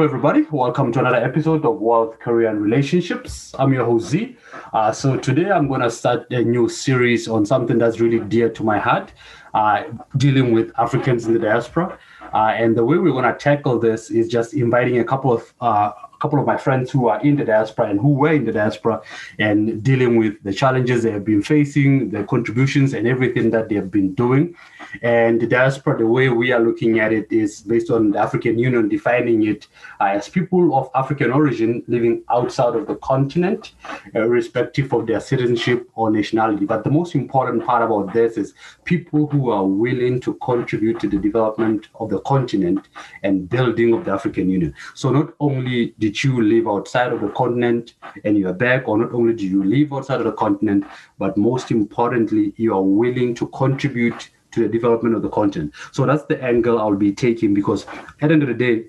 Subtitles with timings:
[0.00, 0.46] Hello, everybody.
[0.50, 3.54] Welcome to another episode of Wealth, Career, and Relationships.
[3.58, 4.34] I'm your host, Z.
[4.72, 8.48] Uh, so, today I'm going to start a new series on something that's really dear
[8.48, 9.12] to my heart
[9.52, 9.82] uh,
[10.16, 11.98] dealing with Africans in the diaspora.
[12.32, 15.52] Uh, and the way we're going to tackle this is just inviting a couple of
[15.60, 18.52] uh, couple of my friends who are in the diaspora and who were in the
[18.52, 19.02] diaspora
[19.38, 23.74] and dealing with the challenges they have been facing, the contributions and everything that they
[23.74, 24.54] have been doing.
[25.02, 28.58] And the diaspora, the way we are looking at it is based on the African
[28.58, 29.66] Union defining it
[30.00, 33.72] uh, as people of African origin living outside of the continent,
[34.14, 36.66] uh, irrespective of their citizenship or nationality.
[36.66, 41.08] But the most important part about this is people who are willing to contribute to
[41.08, 42.88] the development of the continent
[43.22, 44.74] and building of the African Union.
[44.94, 48.98] So not only did you live outside of the continent and you are back, or
[48.98, 50.84] not only do you live outside of the continent,
[51.18, 55.72] but most importantly, you are willing to contribute to the development of the continent.
[55.92, 57.86] So that's the angle I'll be taking because
[58.20, 58.84] at the end of the day,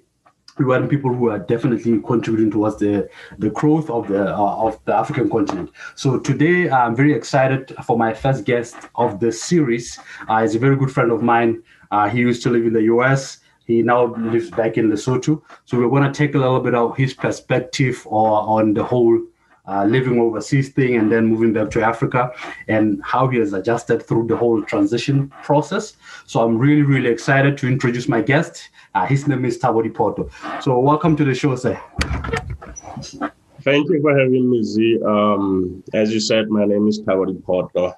[0.58, 4.80] we want people who are definitely contributing towards the, the growth of the uh, of
[4.86, 5.72] the African continent.
[5.96, 9.98] So today I'm very excited for my first guest of the series.
[10.28, 11.64] Uh, he's a very good friend of mine.
[11.90, 13.40] Uh, he used to live in the U.S.
[13.72, 15.42] He now lives back in Lesotho.
[15.66, 19.18] So we're going to take a little bit of his perspective on the whole
[19.66, 22.32] uh, living overseas thing and then moving back to Africa
[22.68, 25.96] and how he has adjusted through the whole transition process.
[26.26, 28.70] So I'm really, really excited to introduce my guest.
[28.94, 30.30] Uh, his name is Thabo Porto.
[30.62, 31.80] So welcome to the show, sir.
[33.62, 35.00] Thank you for having me, Z.
[35.06, 37.94] Um, as you said, my name is Thabo Porto.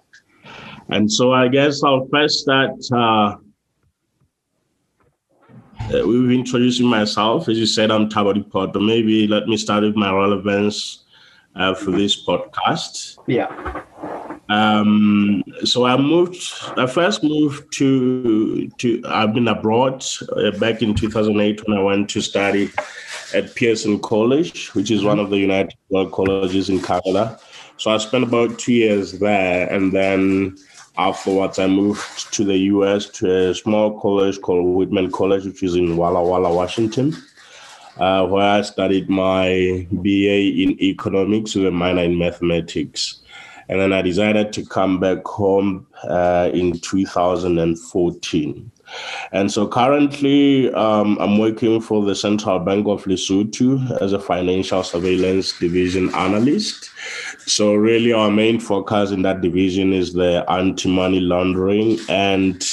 [0.89, 3.37] And so I guess I'll first start uh,
[5.91, 7.49] uh, we've introducing myself.
[7.49, 8.71] As you said, I'm Thabo Porto.
[8.71, 11.03] But maybe let me start with my relevance
[11.55, 13.17] uh, for this podcast.
[13.27, 13.83] Yeah.
[14.49, 16.41] Um, so I moved.
[16.77, 19.01] I first moved to to.
[19.07, 22.69] I've been abroad uh, back in 2008 when I went to study
[23.33, 27.39] at Pearson College, which is one of the United World Colleges in Canada.
[27.77, 30.55] So I spent about two years there, and then
[30.97, 35.75] Afterwards, I moved to the US to a small college called Whitman College, which is
[35.75, 37.15] in Walla Walla, Washington,
[37.97, 43.21] uh, where I studied my BA in economics with a minor in mathematics.
[43.69, 48.71] And then I decided to come back home uh, in 2014.
[49.31, 54.83] And so currently, um, I'm working for the Central Bank of Lesotho as a financial
[54.83, 56.89] surveillance division analyst.
[57.45, 62.65] So, really, our main focus in that division is the anti money laundering and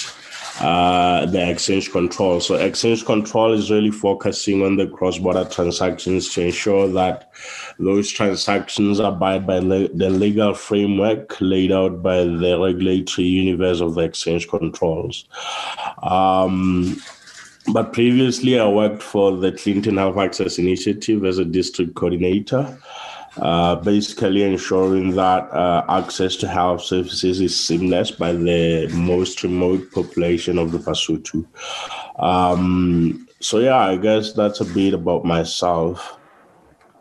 [0.61, 2.41] uh, the exchange control.
[2.41, 7.33] So, exchange control is really focusing on the cross border transactions to ensure that
[7.79, 13.95] those transactions abide by le- the legal framework laid out by the regulatory universe of
[13.95, 15.25] the exchange controls.
[16.03, 17.01] Um,
[17.73, 22.79] but previously, I worked for the Clinton Health Access Initiative as a district coordinator.
[23.37, 29.89] Uh, basically ensuring that uh, access to health services is seamless by the most remote
[29.93, 31.47] population of the Basotho.
[32.19, 36.19] Um, so yeah, I guess that's a bit about myself.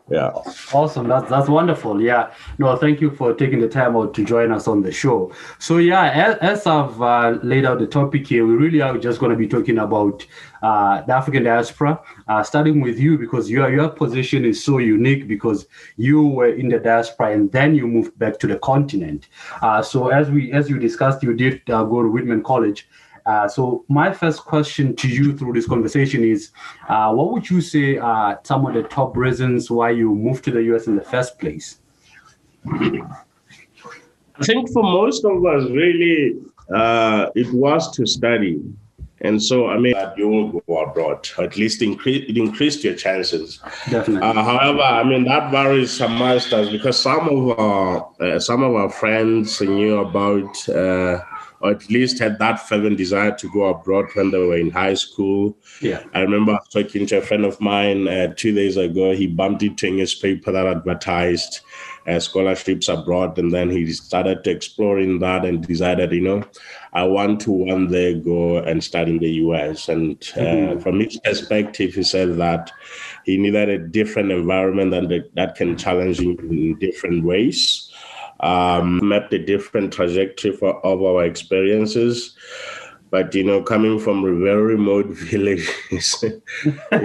[0.10, 0.32] Yeah.
[0.74, 1.08] Awesome.
[1.08, 2.02] That's that's wonderful.
[2.02, 2.32] Yeah.
[2.58, 5.32] No thank you for taking the time out to join us on the show.
[5.60, 9.20] So yeah as, as i've uh, laid out the topic here we really are just
[9.20, 10.26] going to be talking about
[10.62, 15.28] uh, the african diaspora uh, starting with you because your your position is so unique
[15.28, 19.28] because you were in the diaspora and then you moved back to the continent
[19.62, 22.88] uh, so as we as you discussed you did uh, go to whitman college
[23.26, 26.50] uh, so my first question to you through this conversation is,
[26.88, 30.52] uh, what would you say are some of the top reasons why you moved to
[30.52, 31.80] the US in the first place?
[32.66, 36.38] I think for most of us, really,
[37.36, 38.60] it was to study.
[39.22, 43.60] And so, I mean, you will go abroad, at least increase, it increased your chances.
[43.90, 44.28] Definitely.
[44.28, 48.74] Uh, however, I mean, that varies some masters because some of our, uh, some of
[48.76, 51.20] our friends knew about uh,
[51.62, 54.94] or at least had that fervent desire to go abroad when they were in high
[54.94, 55.58] school.
[55.82, 56.04] Yeah.
[56.14, 59.12] I remember talking to a friend of mine uh, two days ago.
[59.14, 61.60] He bumped into a newspaper that advertised
[62.08, 66.44] uh, scholarships abroad, and then he started exploring that and decided, you know,
[66.94, 69.90] I want to one day go and study in the US.
[69.90, 70.80] And uh, mm-hmm.
[70.80, 72.72] from his perspective, he said that
[73.26, 77.90] he needed a different environment that, that can challenge him in different ways
[78.42, 82.36] um, mapped a different trajectory for, of our experiences.
[83.12, 85.68] But you know, coming from a very remote village,
[86.92, 86.98] uh,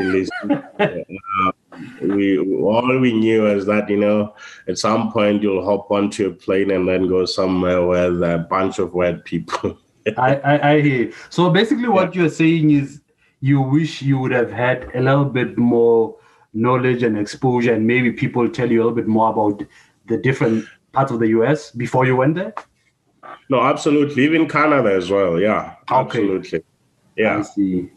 [2.00, 4.35] we all we knew is that you know,
[4.69, 8.79] at some point you'll hop onto a plane and then go somewhere with a bunch
[8.79, 9.79] of white people.
[10.19, 11.12] I, I, I hear.
[11.31, 12.23] So basically, what yeah.
[12.23, 13.00] you're saying is
[13.41, 16.17] you wish you would have had a little bit more
[16.53, 19.62] knowledge and exposure, and maybe people tell you a little bit more about
[20.06, 22.55] the different parts of the US before you went there?
[23.50, 24.25] No, absolutely.
[24.25, 25.38] Even Canada as well.
[25.38, 26.00] Yeah, Okay.
[26.00, 26.62] absolutely.
[27.17, 27.91] Yeah, I see.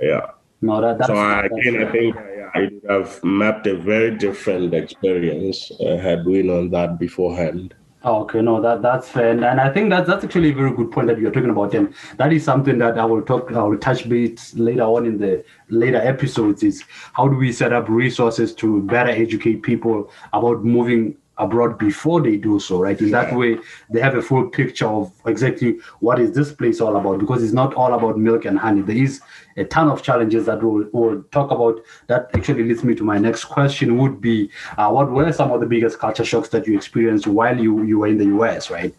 [0.00, 0.30] yeah.
[0.60, 4.16] No, that, that's, So I, again, I think yeah, I would have mapped a very
[4.16, 7.74] different experience uh, had we known that beforehand.
[8.04, 10.92] Okay, no, that that's fair, and, and I think that's that's actually a very good
[10.92, 13.78] point that you're talking about, and that is something that I will talk, I will
[13.78, 16.62] touch base later on in the later episodes.
[16.62, 16.84] Is
[17.14, 22.36] how do we set up resources to better educate people about moving abroad before they
[22.36, 23.00] do so, right?
[23.00, 23.58] In that way,
[23.90, 27.52] they have a full picture of exactly what is this place all about, because it's
[27.52, 28.82] not all about milk and honey.
[28.82, 29.20] There is
[29.56, 31.80] a ton of challenges that we'll, we'll talk about.
[32.06, 35.60] That actually leads me to my next question: Would be uh, what were some of
[35.60, 38.94] the biggest culture shocks that you experienced while you you were in the US, right?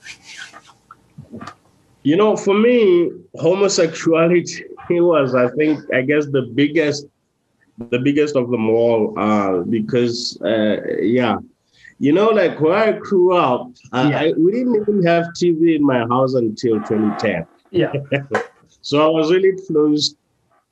[2.04, 7.08] You know, for me, homosexuality was, I think, I guess the biggest,
[7.90, 11.38] the biggest of them all, uh, because, uh, yeah,
[12.00, 14.20] you know, like where I grew up, uh, Yeah.
[14.20, 17.46] I, we didn't even have TV in my house until 2010.
[17.72, 17.94] Yeah.
[18.82, 20.16] So I was really closed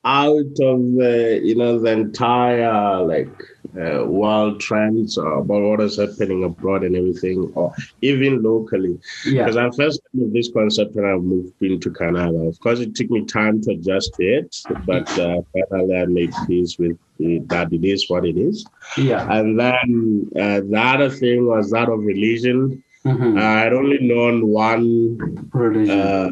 [0.04, 3.36] out of the, you know, the entire like
[3.80, 7.72] uh, world trends about what is happening abroad and everything, or
[8.02, 8.98] even locally.
[9.26, 9.44] Yeah.
[9.44, 12.38] Because I first heard of this concept when I moved into Canada.
[12.38, 14.56] Of course, it took me time to adjust to it,
[14.86, 15.40] but uh,
[15.70, 18.64] finally I made peace with it, that it is what it is.
[18.96, 19.26] Yeah.
[19.30, 22.82] And then uh, the other thing was that of religion.
[23.04, 23.38] Mhm.
[23.38, 25.18] I had only known one
[25.52, 25.90] Religion.
[26.00, 26.30] uh,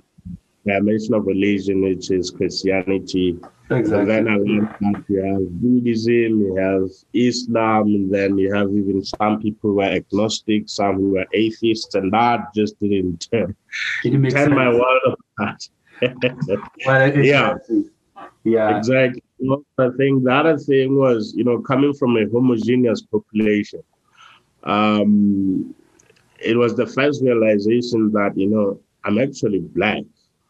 [0.65, 3.39] dimension of religion, which is Christianity.
[3.73, 4.07] And exactly.
[4.07, 9.03] then I learned that you have Buddhism, you have Islam, and then you have even
[9.05, 13.55] some people who are agnostic, some who are atheists, and that just didn't turn,
[14.05, 14.55] makes turn sense.
[14.55, 15.69] my world apart.
[16.87, 17.55] Well, Yeah.
[18.45, 18.77] Yeah.
[18.77, 19.23] exactly.
[19.79, 23.83] I think the other thing was, you know, coming from a homogeneous population,
[24.65, 25.75] um,
[26.39, 30.03] it was the first realization that, you know, I'm actually black.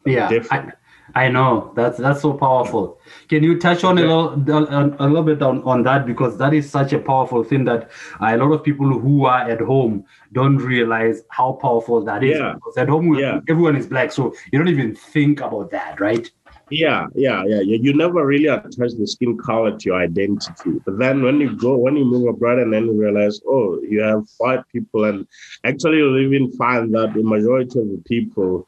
[0.04, 0.28] Yeah.
[0.28, 0.70] different.
[0.70, 0.72] I,
[1.14, 2.98] I know that's that's so powerful.
[3.28, 6.54] Can you touch on a little a, a little bit on, on that because that
[6.54, 7.90] is such a powerful thing that
[8.20, 12.38] a lot of people who are at home don't realize how powerful that is.
[12.38, 12.54] Yeah.
[12.54, 13.40] Because at home Yeah.
[13.48, 16.30] everyone is black, so you don't even think about that, right?
[16.70, 17.76] Yeah, yeah, yeah, yeah.
[17.78, 20.80] You never really attach the skin color to your identity.
[20.86, 24.00] But then when you go, when you move abroad and then you realize, oh, you
[24.00, 25.26] have white people, and
[25.64, 28.66] actually you'll even find that the majority of the people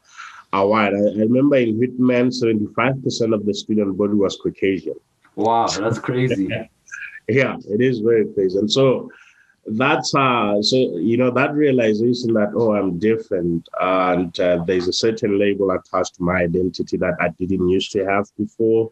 [0.61, 0.93] white.
[0.93, 4.95] I, I remember in Whitman, 75% of the student body was Caucasian.
[5.35, 6.49] Wow, that's crazy.
[7.27, 8.59] Yeah, it is very crazy.
[8.59, 9.09] And so
[9.67, 14.93] that's uh so you know that realization that oh i'm different and uh, there's a
[14.93, 18.91] certain label attached to my identity that i didn't used to have before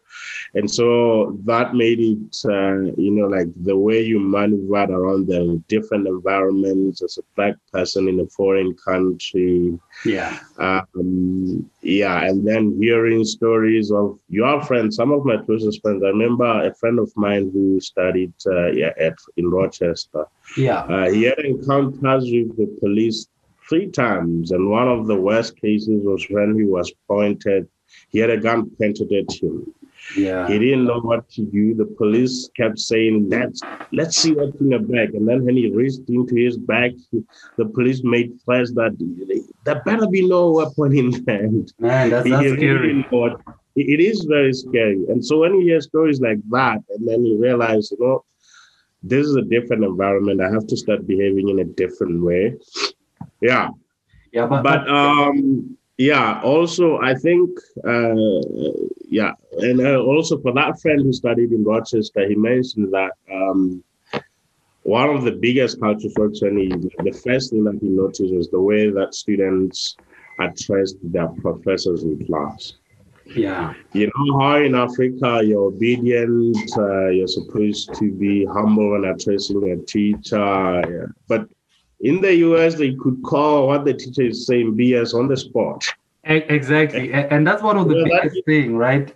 [0.54, 5.62] and so that made it uh, you know like the way you maneuver around the
[5.68, 10.38] different environments as a black person in a foreign country Yeah.
[10.58, 16.02] um, yeah, and then hearing stories of your friends, some of my closest friends.
[16.02, 20.24] I remember a friend of mine who studied uh, yeah, at in Rochester.
[20.56, 20.80] Yeah.
[20.84, 23.28] Uh, he had encounters with the police
[23.68, 27.68] three times, and one of the worst cases was when he was pointed.
[28.08, 29.72] He had a gun pointed at him.
[30.16, 30.46] Yeah.
[30.48, 31.74] He didn't know what to do.
[31.74, 33.60] The police kept saying, "Let's
[33.92, 37.24] let's see what's in the bag." And then when he reached into his bag, he-
[37.56, 38.92] the police made threats that
[39.64, 41.44] there better be no weapon in there.
[41.44, 42.88] And Man, that's, that's scary.
[42.88, 43.40] didn't what-
[43.76, 45.02] it- it is very scary.
[45.08, 48.24] And so when you hear stories like that, and then you realize, you know,
[49.02, 50.40] this is a different environment.
[50.40, 52.54] I have to start behaving in a different way.
[53.40, 53.68] Yeah
[54.32, 57.50] Yeah, but, but um yeah also i think
[57.86, 58.14] uh
[59.08, 63.82] yeah and uh, also for that friend who studied in rochester he mentioned that um
[64.82, 68.50] one of the biggest culture shocks and he, the first thing that he noticed was
[68.50, 69.96] the way that students
[70.40, 72.74] addressed their professors in class
[73.26, 73.72] yeah.
[73.92, 79.70] you know how in Africa you're obedient, uh, you're supposed to be humble when addressing
[79.70, 80.82] a teacher.
[80.90, 81.06] yeah.
[81.26, 81.48] But
[82.00, 85.84] in the US, they could call what the teacher is saying BS on the spot.
[86.24, 87.12] Exactly.
[87.12, 89.12] And that's one of the Yeah, biggest thing, right?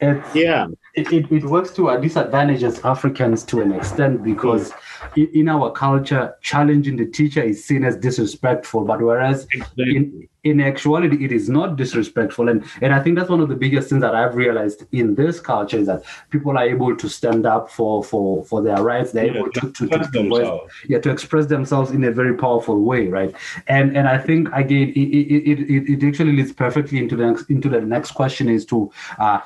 [0.00, 4.72] It's, Yeah, it, it, it works to our disadvantage as Africans to an extent because
[5.16, 8.84] in, our culture, challenging the teacher is seen as disrespectful.
[8.84, 9.46] But whereas
[9.78, 12.48] in, in actuality, it is not disrespectful.
[12.50, 15.40] And, and I think that's one of the biggest things that I've realized in this
[15.40, 19.12] culture is that people are able to stand up for, for, for their rights.
[19.12, 20.72] They're Yeah, able to, to, to, express themselves.
[20.88, 23.34] yeah, to express themselves in a very powerful way, right?
[23.66, 27.26] And and I think again, it, it, it, it- it actually leads perfectly into the
[27.26, 29.40] next, into the next question is to uh,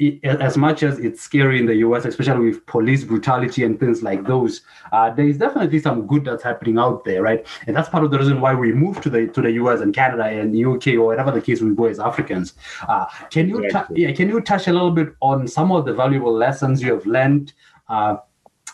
[0.00, 4.02] it, as much as it's scary in the US, especially with police brutality and things
[4.02, 7.46] like those, uh, there is definitely some good that's happening out there, right?
[7.66, 9.94] And that's part of the reason why we moved to the to the US and
[9.94, 12.54] Canada and UK or whatever the case we go as Africans.
[12.88, 14.02] Uh, can you exactly.
[14.02, 17.04] yeah, can you touch a little bit on some of the valuable lessons you have
[17.04, 17.52] learned?
[17.88, 18.16] Uh,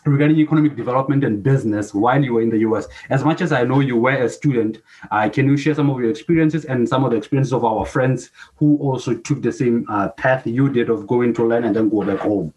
[0.06, 2.86] regarding economic development and business while you were in the US.
[3.10, 6.00] As much as I know you were a student, uh, can you share some of
[6.00, 9.84] your experiences and some of the experiences of our friends who also took the same
[9.88, 12.52] uh, path you did of going to learn and then go back home?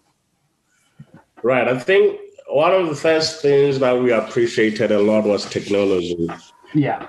[1.41, 1.67] Right.
[1.67, 6.29] I think one of the first things that we appreciated a lot was technology.
[6.73, 7.07] Yeah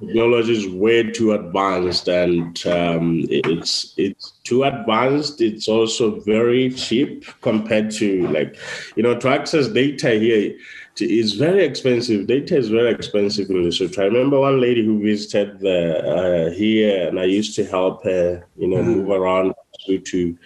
[0.00, 5.40] technology is way too advanced and um, it's it's too advanced.
[5.40, 8.56] It's also very cheap compared to like
[8.96, 10.56] you know to access data here
[11.00, 12.26] is very expensive.
[12.26, 15.78] Data is very expensive in lesotho i remember one lady who visited the,
[16.14, 18.90] uh, here and i used to help her you know mm-hmm.
[18.90, 19.54] move around
[19.86, 20.36] to, to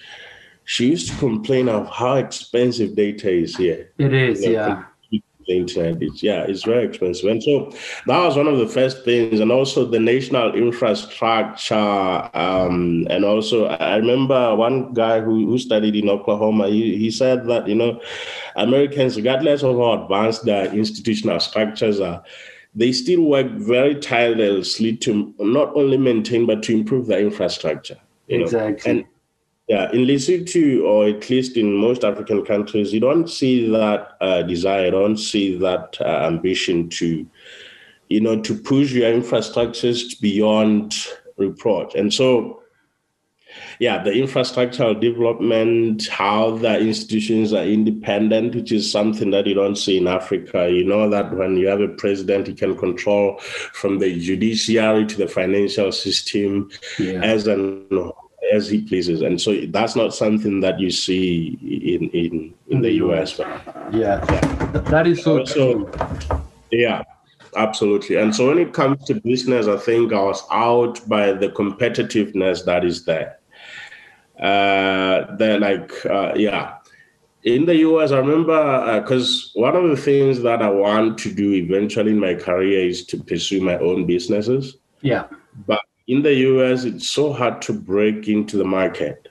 [0.64, 3.90] she used to complain of how expensive data is here.
[3.98, 4.84] It is you know, yeah
[5.46, 7.30] the internet is yeah it's very expensive.
[7.30, 7.72] And so
[8.06, 9.40] that was one of the first things.
[9.40, 11.74] And also the national infrastructure
[12.34, 17.46] um, and also i remember one guy who, who studied in oklahoma he, he said
[17.46, 18.00] that you know
[18.56, 22.22] americans regardless of how advanced their institutional structures are
[22.74, 28.38] they still work very tirelessly to not only maintain but to improve their infrastructure you
[28.38, 28.44] know?
[28.44, 28.90] exactly.
[28.90, 29.04] And
[29.68, 34.42] yeah, in Lesotho, or at least in most African countries, you don't see that uh,
[34.42, 37.26] desire, you don't see that uh, ambition to,
[38.08, 40.94] you know, to push your infrastructures beyond
[41.36, 41.94] reproach.
[41.94, 42.62] And so,
[43.78, 49.76] yeah, the infrastructural development, how the institutions are independent, which is something that you don't
[49.76, 50.70] see in Africa.
[50.70, 55.16] You know that when you have a president, he can control from the judiciary to
[55.16, 57.20] the financial system yeah.
[57.22, 57.86] as an
[58.52, 62.92] as he pleases, and so that's not something that you see in in, in the
[63.04, 63.36] US.
[63.38, 63.48] But,
[63.92, 64.24] yeah.
[64.30, 65.44] yeah, that is so.
[65.44, 65.90] So,
[66.70, 67.02] yeah,
[67.56, 68.16] absolutely.
[68.16, 72.64] And so when it comes to business, I think I was out by the competitiveness
[72.64, 73.38] that is there.
[74.40, 76.78] Uh, they're like, uh, yeah.
[77.44, 81.32] In the US, I remember because uh, one of the things that I want to
[81.32, 84.76] do eventually in my career is to pursue my own businesses.
[85.00, 85.24] Yeah.
[85.66, 85.80] But
[86.12, 89.28] in the US, it's so hard to break into the market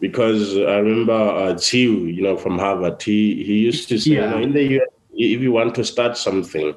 [0.00, 4.24] because I remember uh, Tiu, you know, from Harvard, he, he used to say, yeah.
[4.24, 6.74] you know, in the US, if you want to start something,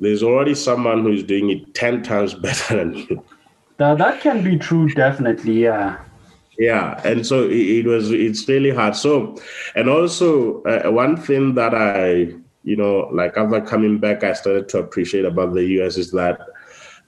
[0.00, 3.22] there's already someone who's doing it 10 times better than you.
[3.78, 5.98] Now, that can be true, definitely, yeah.
[6.58, 8.96] Yeah, and so it, it was, it's really hard.
[8.96, 9.36] So,
[9.76, 14.68] and also, uh, one thing that I, you know, like after coming back, I started
[14.70, 16.40] to appreciate about the US is that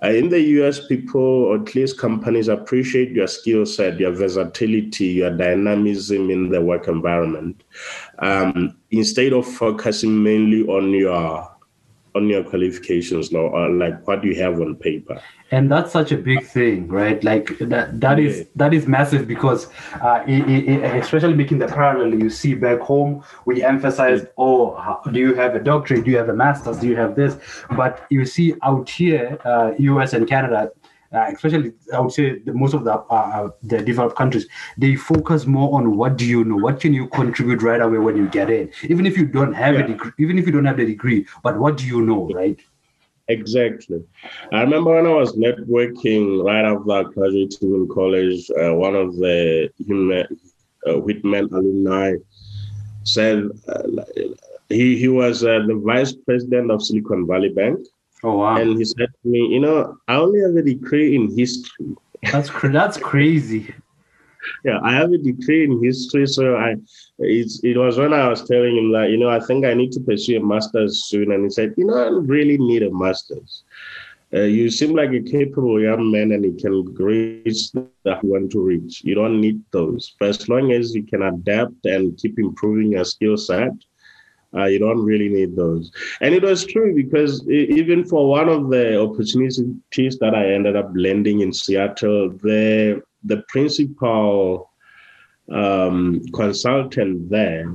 [0.09, 5.31] in the US, people, or at least companies, appreciate your skill set, your versatility, your
[5.31, 7.63] dynamism in the work environment,
[8.21, 11.51] um, instead of focusing mainly on your
[12.17, 16.45] on your qualifications or like what you have on paper and that's such a big
[16.45, 17.23] thing right?
[17.25, 19.69] Like that that is that is massive because
[20.01, 25.01] uh, it, it, especially making the parallel you see back home we emphasize oh how,
[25.11, 26.05] do you have a doctorate?
[26.05, 26.79] Do you have a master's?
[26.79, 27.37] Do you have this?
[27.77, 30.71] But you see out here uh, us and canada
[31.13, 34.47] uh, especially I would say the, most of the uh, uh, the developed countries,
[34.79, 38.17] they focus more on what do you know, what can you contribute right away when
[38.17, 39.81] you get in, even if you don't have yeah.
[39.81, 42.61] a degree, even if you don't have the degree, but what do you know, right?
[43.31, 44.03] Exactly.
[44.53, 49.71] I remember when I was networking right after graduating in college, uh, one of the
[50.87, 52.15] uh, Whitman alumni
[53.05, 53.83] said uh,
[54.69, 57.79] he, he was uh, the vice president of Silicon Valley Bank.
[58.25, 58.57] Oh, wow.
[58.57, 61.95] And he said to me, You know, I only have a degree in history.
[62.33, 63.73] That's, cr- that's crazy
[64.65, 66.77] yeah, I have a degree in history, so I
[67.19, 69.93] it's it was when I was telling him that you know I think I need
[69.93, 73.65] to pursue a master's soon, and he said, you know, I really need a master's.
[74.33, 78.53] Uh, you seem like a capable young man, and you can reach that you want
[78.53, 79.03] to reach.
[79.03, 83.05] You don't need those, but as long as you can adapt and keep improving your
[83.05, 83.73] skill set.
[84.53, 85.93] Uh, you don't really need those.
[86.21, 90.91] And it was true because even for one of the opportunities that I ended up
[90.93, 94.71] landing in Seattle, the the principal
[95.51, 97.73] um, consultant there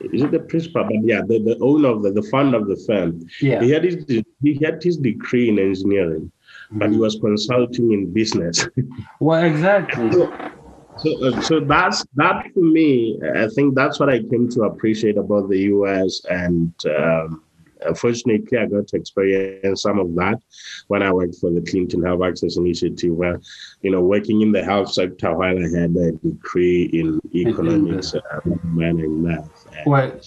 [0.00, 0.84] is it the principal?
[0.84, 3.26] But yeah, the, the owner of the, the founder of the firm.
[3.40, 3.62] Yeah.
[3.62, 4.04] He had his
[4.42, 6.30] he had his degree in engineering,
[6.70, 6.78] mm-hmm.
[6.78, 8.68] but he was consulting in business.
[9.20, 10.12] well, exactly.
[10.12, 10.52] so,
[10.98, 13.18] so, uh, so that's that for me.
[13.36, 16.20] I think that's what I came to appreciate about the U.S.
[16.30, 17.42] and um,
[17.82, 20.40] Unfortunately, I got to experience some of that
[20.88, 23.40] when I worked for the Clinton Health Access Initiative, where,
[23.82, 28.20] you know, working in the health sector while I had a degree in economics, uh,
[28.44, 29.66] and math.
[29.86, 30.20] well,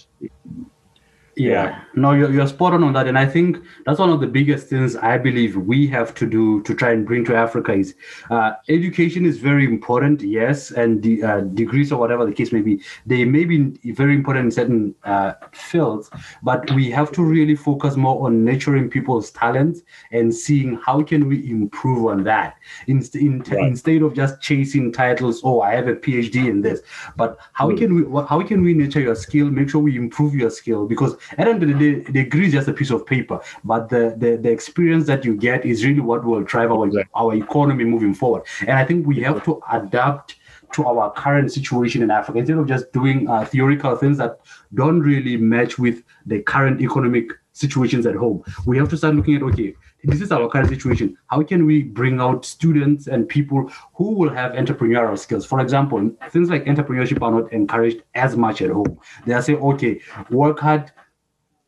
[1.39, 3.07] yeah, no, you're, you're spot on on that.
[3.07, 6.61] And I think that's one of the biggest things I believe we have to do
[6.63, 7.95] to try and bring to Africa is
[8.29, 12.61] uh, education is very important, yes, and the uh, degrees or whatever the case may
[12.61, 16.09] be, they may be very important in certain uh, fields,
[16.43, 19.81] but we have to really focus more on nurturing people's talents
[20.11, 22.55] and seeing how can we improve on that
[22.87, 23.63] in, in, right.
[23.63, 25.39] instead of just chasing titles.
[25.45, 26.81] Oh, I have a PhD in this,
[27.15, 27.77] but how mm.
[27.77, 29.49] can we how can we nurture your skill?
[29.49, 32.47] Make sure we improve your skill because at the end of the day, the degree
[32.47, 35.85] is just a piece of paper, but the, the, the experience that you get is
[35.85, 37.11] really what will drive our, exactly.
[37.15, 38.43] our economy moving forward.
[38.61, 40.35] And I think we have to adapt
[40.73, 44.39] to our current situation in Africa instead of just doing uh, theoretical things that
[44.73, 48.43] don't really match with the current economic situations at home.
[48.65, 51.17] We have to start looking at okay, this is our current situation.
[51.27, 55.45] How can we bring out students and people who will have entrepreneurial skills?
[55.45, 58.99] For example, things like entrepreneurship are not encouraged as much at home.
[59.25, 60.91] They are saying, okay, work hard,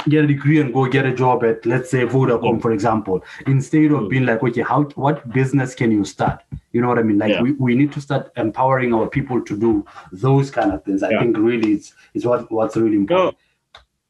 [0.10, 2.62] get a degree and go get a job at let's say Vodacom mm.
[2.62, 4.10] for example instead of mm.
[4.10, 6.42] being like okay how what business can you start
[6.72, 7.42] you know what I mean like yeah.
[7.42, 11.12] we, we need to start empowering our people to do those kind of things I
[11.12, 11.20] yeah.
[11.20, 13.38] think really it's is what what's really important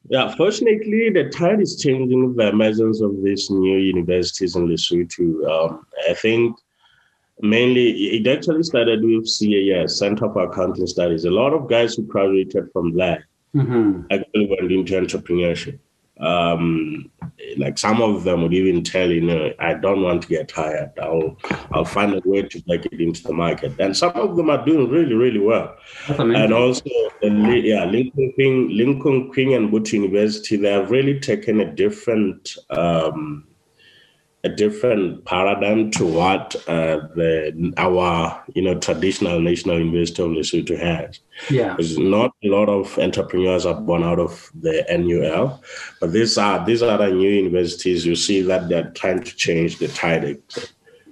[0.10, 5.48] yeah, fortunately, the tide is changing the emergence of these new universities in Lesotho.
[5.50, 6.58] Um, I think
[7.40, 11.26] mainly it actually started with CAS, Center for Accounting Studies.
[11.26, 14.02] A lot of guys who graduated from there mm-hmm.
[14.12, 15.80] actually went into entrepreneurship.
[16.20, 17.10] Um,
[17.58, 20.92] like some of them would even tell you know I don't want to get hired.
[21.02, 21.36] I'll
[21.72, 23.80] I'll find a way to make it into the market.
[23.80, 25.76] And some of them are doing really really well.
[26.08, 26.84] And also,
[27.24, 33.48] yeah, Limkokwing, Lincoln Queen and Botho University, they have really taken a different um,
[34.44, 40.80] a different paradigm to what uh, the our you know traditional national university of Lesotho
[40.80, 41.20] has.
[41.50, 45.62] Yeah, because not a lot of entrepreneurs are born out of the NUL,
[46.00, 48.06] but these are these are the new universities.
[48.06, 50.42] You see that they're trying to change the tide.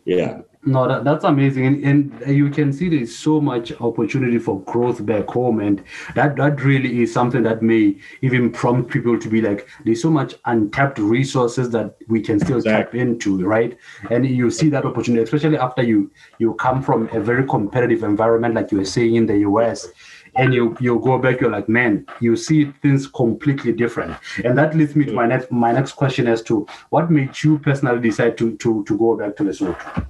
[0.06, 0.42] Yeah.
[0.66, 5.06] No, that, that's amazing, and, and you can see there's so much opportunity for growth
[5.06, 5.82] back home, and
[6.16, 10.10] that that really is something that may even prompt people to be like, there's so
[10.10, 13.00] much untapped resources that we can still exactly.
[13.00, 13.78] tap into, right?
[14.12, 18.56] And you see that opportunity, especially after you you come from a very competitive environment,
[18.56, 19.88] like you were saying in the US,
[20.36, 24.76] and you you go back, you're like, man, you see things completely different, and that
[24.76, 28.38] leads me to my next my next question as to what made you personally decide
[28.40, 30.06] to to to go back to Lesotho.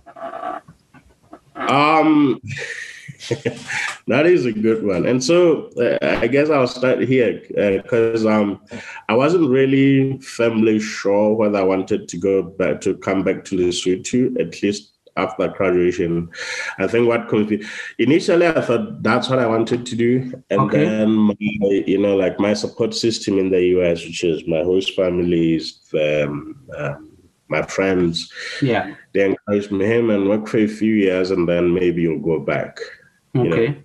[1.69, 2.41] Um,
[4.08, 5.05] that is a good one.
[5.05, 8.62] And so uh, I guess I'll start here because uh, um,
[9.08, 13.58] I wasn't really firmly sure whether I wanted to go back to come back to
[13.58, 16.29] Lesotho, at least after graduation.
[16.77, 17.65] I think what could
[17.97, 20.32] initially I thought that's what I wanted to do.
[20.49, 20.86] And okay.
[20.86, 24.95] then my, you know, like my support system in the US, which is my host
[24.95, 27.09] families, um, um,
[27.50, 28.32] my friends.
[28.62, 28.96] Yeah.
[29.14, 32.40] They encouraged me him and work for a few years and then maybe you'll go
[32.40, 32.80] back.
[33.36, 33.50] Okay.
[33.50, 33.76] You know?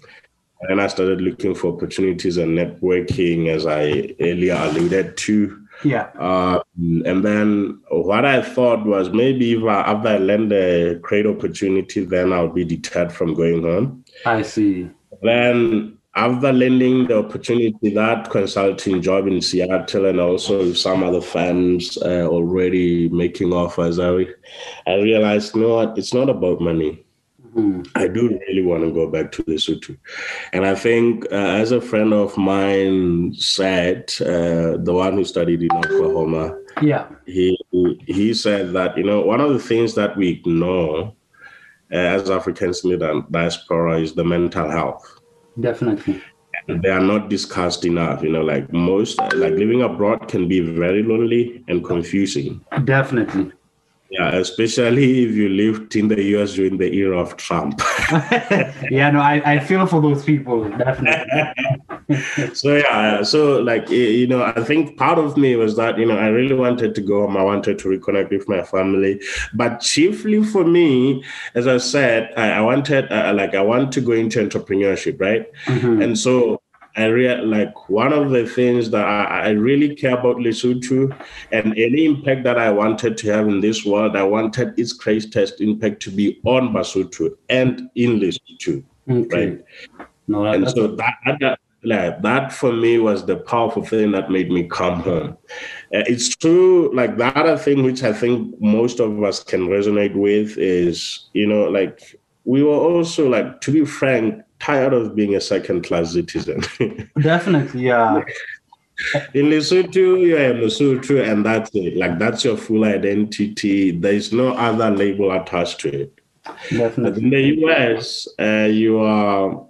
[0.69, 5.61] And I started looking for opportunities and networking as I earlier alluded to.
[5.83, 6.05] Yeah.
[6.19, 11.27] Uh, and then what I thought was maybe if I, after I land a great
[11.27, 14.05] opportunity, then I'll be deterred from going home.
[14.25, 14.89] I see.
[15.23, 21.99] Then after landing the opportunity, that consulting job in Seattle and also some other firms
[22.03, 24.27] uh, already making offers, I,
[24.87, 27.05] I realized, you know what, it's not about money.
[27.57, 27.83] Mm-hmm.
[27.95, 29.97] I do really want to go back to Lesotho.
[30.53, 35.63] And I think, uh, as a friend of mine said, uh, the one who studied
[35.63, 37.57] in Oklahoma, yeah, he
[38.07, 41.15] he said that you know one of the things that we ignore
[41.93, 45.21] uh, as Africans in the diaspora is the mental health.
[45.61, 46.21] Definitely.
[46.67, 48.23] They are not discussed enough.
[48.23, 52.65] You know, like most, like living abroad can be very lonely and confusing.
[52.85, 53.53] Definitely.
[54.11, 57.81] Yeah, especially if you lived in the US during the era of Trump.
[58.91, 61.43] yeah, no, I, I feel for those people, definitely.
[62.55, 66.17] so, yeah, so like, you know, I think part of me was that, you know,
[66.17, 67.37] I really wanted to go home.
[67.37, 69.21] I wanted to reconnect with my family.
[69.55, 74.01] But chiefly for me, as I said, I, I wanted, uh, like, I want to
[74.01, 75.51] go into entrepreneurship, right?
[75.65, 76.03] Mm-hmm.
[76.03, 76.61] And so
[76.97, 81.17] I really like one of the things that I, I, really care about Lesotho
[81.51, 85.61] and any impact that I wanted to have in this world, I wanted its greatest
[85.61, 88.85] impact to be on Basotho and in Lesotho.
[89.11, 89.51] Okay.
[89.51, 90.09] Right.
[90.29, 94.51] No, and so that, that like that for me was the powerful thing that made
[94.51, 95.37] me come home.
[95.95, 100.15] Uh, it's true, like the other thing which I think most of us can resonate
[100.15, 105.35] with is, you know, like we were also like, to be frank, tired of being
[105.35, 106.63] a second class citizen.
[107.21, 108.23] Definitely, yeah.
[109.35, 111.97] In Lesotho, you're a Lesotho, and that's it.
[111.97, 113.91] Like that's your full identity.
[113.91, 116.21] There's no other label attached to it.
[116.71, 117.11] Definitely.
[117.11, 119.67] But in the US, uh, you are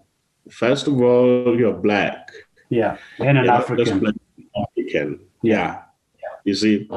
[0.50, 2.30] first of all you're black.
[2.68, 4.14] Yeah, and an African.
[4.56, 5.20] African.
[5.42, 5.82] Yeah.
[6.44, 6.90] You see,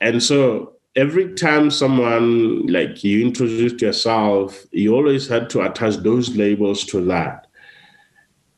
[0.00, 6.36] and so every time someone like you introduced yourself, you always had to attach those
[6.36, 7.46] labels to that.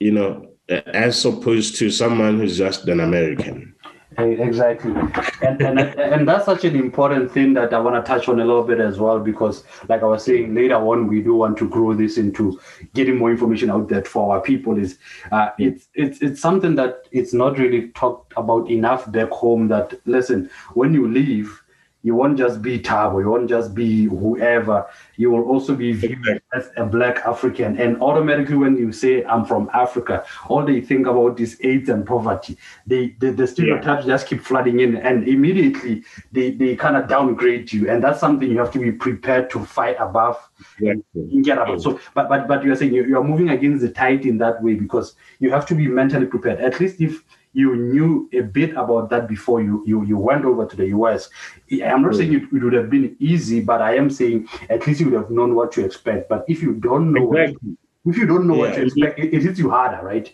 [0.01, 3.75] You know, as opposed to someone who's just an American.
[4.19, 4.93] Exactly,
[5.41, 8.45] and, and and that's such an important thing that I want to touch on a
[8.45, 11.69] little bit as well because, like I was saying later on, we do want to
[11.69, 12.61] grow this into
[12.93, 14.79] getting more information out there for our people.
[14.79, 14.99] Is
[15.31, 19.69] uh, it's it's it's something that it's not really talked about enough back home.
[19.69, 21.62] That listen, when you leave,
[22.03, 24.87] you won't just be Thabo, you won't just be whoever.
[25.17, 27.79] You will also be viewed as a black African.
[27.79, 32.05] And automatically, when you say I'm from Africa, all they think about is AIDS and
[32.05, 32.59] poverty.
[32.87, 34.15] They the, the stereotypes yeah.
[34.15, 37.89] just keep flooding in, and immediately they, they kind of downgrade you.
[37.89, 40.39] And that's something you have to be prepared to fight above
[40.81, 40.95] yeah.
[41.15, 41.81] and get about.
[41.81, 44.75] So, but but but you're saying you are moving against the tide in that way
[44.75, 46.61] because you have to be mentally prepared.
[46.61, 50.67] At least if you knew a bit about that before you you, you went over
[50.67, 51.29] to the US.
[51.71, 52.17] I'm not mm.
[52.17, 55.21] saying it, it, would have been easy, but I am saying at least you would
[55.21, 56.29] have known what to expect.
[56.29, 57.77] But if you don't know, exactly.
[58.05, 60.33] what, if you don't know yeah, what to expect, it, it hits you harder, right?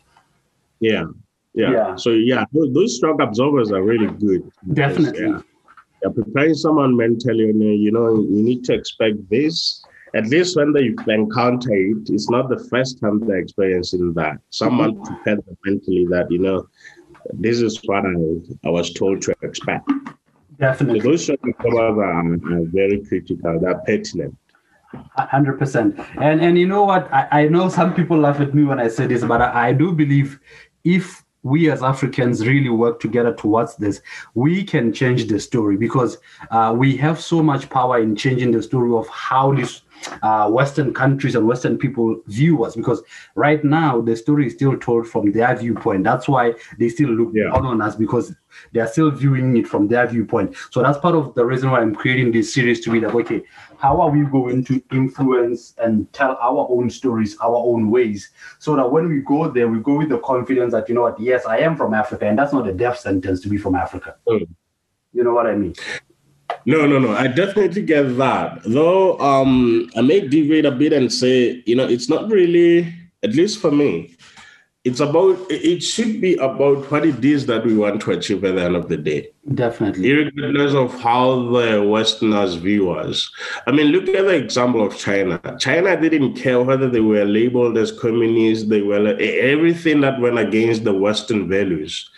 [0.80, 1.06] Yeah.
[1.54, 1.96] yeah, yeah.
[1.96, 4.50] So yeah, those, those shock absorbers are really good.
[4.72, 5.28] Definitely.
[5.28, 5.40] Yeah,
[6.04, 9.82] yeah, preparing someone mentally, you know, you need to expect this
[10.14, 14.38] at least when they encounter it, it's not the first time they're experiencing that.
[14.50, 15.14] Someone mm-hmm.
[15.14, 16.66] prepared them mentally that, you know,
[17.34, 19.90] this is what I, I was told to expect.
[20.58, 21.00] Definitely.
[21.00, 24.36] So those sort of are, are very critical, they're pertinent.
[25.16, 27.12] Hundred percent, and and you know what?
[27.12, 29.72] I, I know some people laugh at me when I say this, but I, I
[29.74, 30.40] do believe
[30.82, 34.00] if we as Africans really work together towards this,
[34.34, 36.18] we can change the story because
[36.50, 39.82] uh, we have so much power in changing the story of how this
[40.22, 43.02] uh, Western countries and Western people view us because
[43.34, 46.04] right now the story is still told from their viewpoint.
[46.04, 47.50] That's why they still look yeah.
[47.52, 48.34] down on us because
[48.72, 50.56] they are still viewing it from their viewpoint.
[50.70, 53.42] So that's part of the reason why I'm creating this series to be like, okay,
[53.78, 58.74] how are we going to influence and tell our own stories, our own ways, so
[58.76, 61.46] that when we go there, we go with the confidence that you know what, yes,
[61.46, 64.16] I am from Africa, and that's not a death sentence to be from Africa.
[64.26, 64.48] Mm.
[65.12, 65.74] You know what I mean?
[66.68, 67.12] No, no, no.
[67.12, 68.60] I definitely get that.
[68.64, 73.34] Though um, I may deviate a bit and say, you know, it's not really, at
[73.34, 74.14] least for me,
[74.88, 78.54] it's about it should be about what it is that we want to achieve at
[78.54, 79.28] the end of the day.
[79.54, 80.12] Definitely.
[80.12, 83.30] Regardless of how the Westerners view us.
[83.66, 85.40] I mean, look at the example of China.
[85.58, 90.84] China didn't care whether they were labeled as communists, they were everything that went against
[90.84, 92.10] the Western values.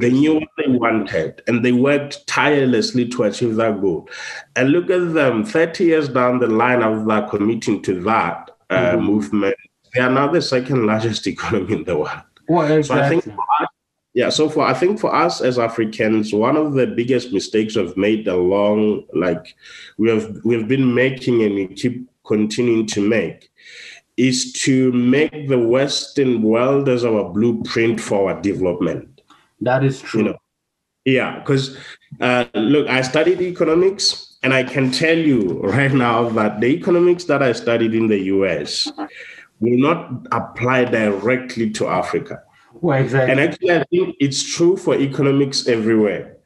[0.00, 4.08] They knew what they wanted and they worked tirelessly to achieve that goal.
[4.54, 8.92] And look at them 30 years down the line of that committing to that uh,
[8.92, 9.04] mm-hmm.
[9.04, 9.56] movement
[9.94, 12.22] they are now the second largest economy in the world.
[12.48, 12.82] Well, exactly.
[12.82, 13.68] So I think us,
[14.14, 17.96] yeah, so for I think for us as Africans, one of the biggest mistakes we've
[17.96, 19.54] made along, like
[19.96, 23.50] we have we've been making and we keep continuing to make,
[24.16, 29.22] is to make the Western world as our blueprint for our development.
[29.60, 30.20] That is true.
[30.20, 30.38] You know?
[31.04, 31.78] Yeah, because
[32.20, 34.28] uh, look, I studied economics.
[34.44, 38.18] And I can tell you right now that the economics that I studied in the
[38.24, 38.90] US
[39.62, 42.42] will not apply directly to Africa.
[42.74, 43.30] Well, exactly.
[43.30, 46.36] And actually, I think it's true for economics everywhere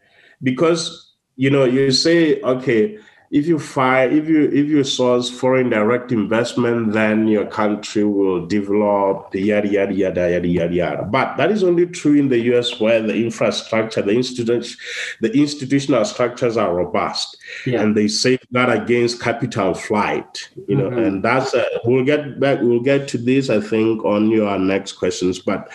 [0.42, 2.98] because you know you say, okay,
[3.30, 8.46] if you fire, if you if you source foreign direct investment, then your country will
[8.46, 11.02] develop yada yada yada yada yada yada.
[11.02, 14.76] But that is only true in the US where the infrastructure, the institutions,
[15.20, 17.36] the institutional structures are robust
[17.66, 17.80] yeah.
[17.80, 20.48] and they safeguard against capital flight.
[20.68, 20.98] You know, mm-hmm.
[20.98, 24.92] and that's a, we'll get back, we'll get to this, I think, on your next
[24.92, 25.40] questions.
[25.40, 25.70] But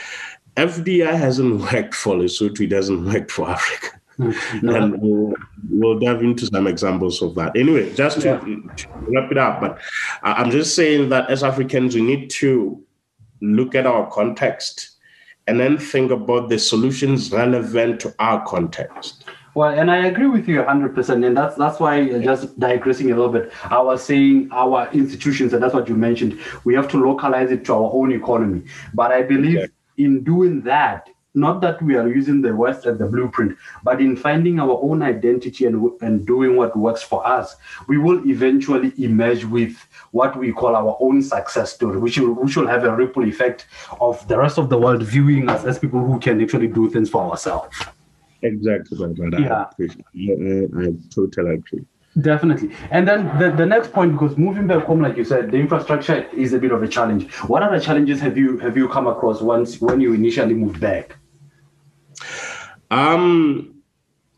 [0.56, 4.01] FDI hasn't worked for Lesotho, it doesn't work for Africa.
[4.62, 4.76] No.
[4.76, 5.34] and we'll,
[5.70, 7.56] we'll dive into some examples of that.
[7.56, 8.74] Anyway, just to, yeah.
[8.76, 9.80] to wrap it up, but
[10.24, 12.84] I'm just saying that as Africans, we need to
[13.42, 14.98] look at our context
[15.48, 19.26] and then think about the solutions relevant to our context.
[19.54, 21.26] Well, and I agree with you 100%.
[21.26, 25.62] And that's that's why, just digressing a little bit, I was saying our institutions, and
[25.62, 28.64] that's what you mentioned, we have to localize it to our own economy.
[28.94, 33.06] But I believe in doing that, not that we are using the West as the
[33.06, 37.56] blueprint, but in finding our own identity and, and doing what works for us,
[37.88, 39.76] we will eventually emerge with
[40.12, 43.68] what we call our own success story, which will, which will have a ripple effect
[44.00, 47.10] of the rest of the world viewing us as people who can actually do things
[47.10, 47.78] for ourselves.
[48.42, 49.40] Exactly, brother.
[49.40, 49.66] Yeah.
[49.80, 51.86] I, I totally agree.
[52.20, 52.72] Definitely.
[52.90, 56.28] And then the, the next point, because moving back home, like you said, the infrastructure
[56.34, 57.32] is a bit of a challenge.
[57.48, 61.16] What other challenges have you have you come across once when you initially moved back?
[62.90, 63.82] Um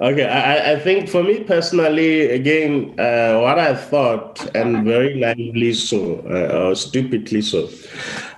[0.00, 5.72] okay, I, I think for me personally, again, uh, what I thought, and very naively
[5.74, 7.68] so, uh, or stupidly so,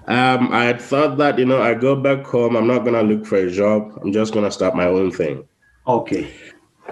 [0.07, 3.27] um, I thought that, you know, I go back home, I'm not going to look
[3.27, 5.47] for a job, I'm just going to start my own thing.
[5.87, 6.33] Okay.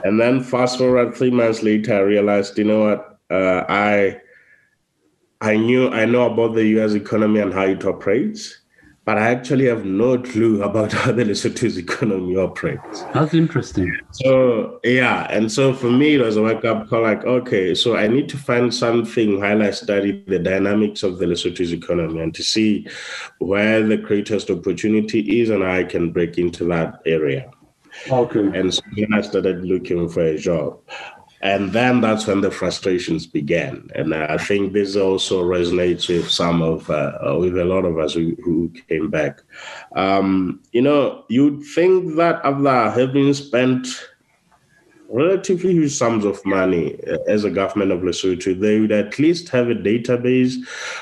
[0.05, 4.21] And then fast forward three months later, I realized, you know what, uh, I
[5.40, 6.95] I knew I know about the U.S.
[6.95, 8.59] economy and how it operates,
[9.07, 13.03] but I actually have no clue about how the Lesotho's economy operates.
[13.14, 13.97] That's interesting.
[14.11, 17.03] So yeah, and so for me, it was a wake up call.
[17.03, 21.27] Like, okay, so I need to find something while I study the dynamics of the
[21.27, 22.88] Lesotho's economy and to see
[23.38, 27.51] where the greatest opportunity is, and I can break into that area.
[28.11, 28.59] Okay.
[28.59, 30.81] And so then I started looking for a job.
[31.40, 33.90] And then that's when the frustrations began.
[33.94, 38.14] And I think this also resonates with some of, uh, with a lot of us
[38.14, 39.42] who, who came back.
[39.94, 43.87] Um, you know, you'd think that after having spent
[45.09, 49.49] relatively huge sums of money uh, as a government of Lesotho, they would at least
[49.51, 50.55] have a database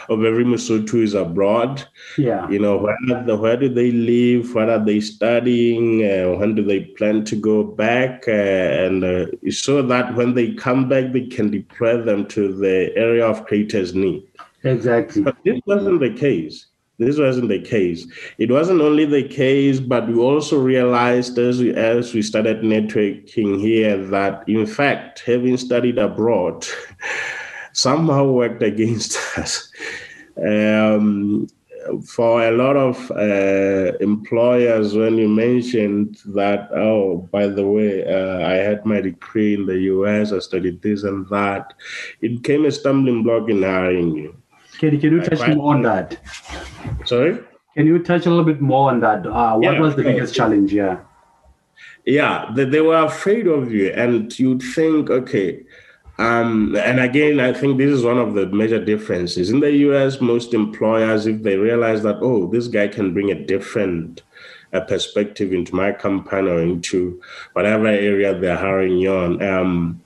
[0.09, 1.87] of every Lesotho who is abroad.
[2.19, 2.49] Yeah.
[2.49, 4.55] You know, where, the, where do they live?
[4.55, 6.05] What are they studying?
[6.05, 8.25] Uh, when do they plan to go back?
[8.29, 12.93] Uh, and uh, so that when they come back, they can deploy them to the
[12.97, 14.27] area of greatest need.
[14.63, 15.23] Exactly.
[15.23, 16.67] But this wasn't the case.
[16.99, 18.07] This wasn't the case.
[18.39, 23.61] It wasn't only the case, but we also realized as we, as we started networking
[23.61, 26.65] here that, in fact, having studied abroad
[27.73, 29.71] somehow worked against us.
[30.37, 31.49] Um,
[32.07, 38.47] for a lot of uh, employers, when you mentioned that, oh, by the way, uh,
[38.47, 41.75] I had my degree in the US, I studied this and that,
[42.21, 44.37] it became a stumbling block in hiring you.
[44.91, 46.19] Can, can you touch more on that?
[47.05, 47.39] Sorry?
[47.75, 49.27] Can you touch a little bit more on that?
[49.27, 50.73] Uh, what yeah, was the biggest challenge?
[50.73, 51.01] Yeah.
[52.05, 55.65] Yeah, they, they were afraid of you, and you'd think, okay,
[56.19, 59.51] um, and again, I think this is one of the major differences.
[59.51, 63.47] In the US, most employers, if they realize that, oh, this guy can bring a
[63.47, 64.23] different
[64.73, 67.21] uh, perspective into my company or into
[67.55, 70.04] whatever area they're hiring you on, um,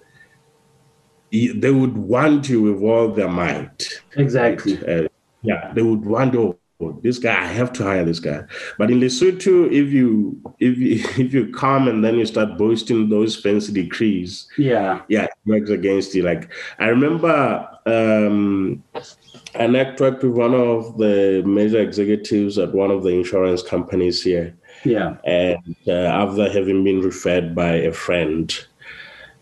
[1.31, 4.01] they would want you with all their might.
[4.17, 4.79] Exactly.
[4.87, 5.09] Uh,
[5.43, 6.59] yeah, they would want to.
[6.81, 8.45] Oh, this guy, I have to hire this guy.
[8.79, 13.09] But in Lesotho, if you if you, if you come and then you start boasting
[13.09, 16.23] those fancy decrees, yeah, yeah, it works against you.
[16.23, 23.03] Like I remember, um, I networked with one of the major executives at one of
[23.03, 24.57] the insurance companies here.
[24.85, 28.57] Yeah, and uh, after having been referred by a friend,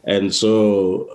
[0.04, 1.10] and so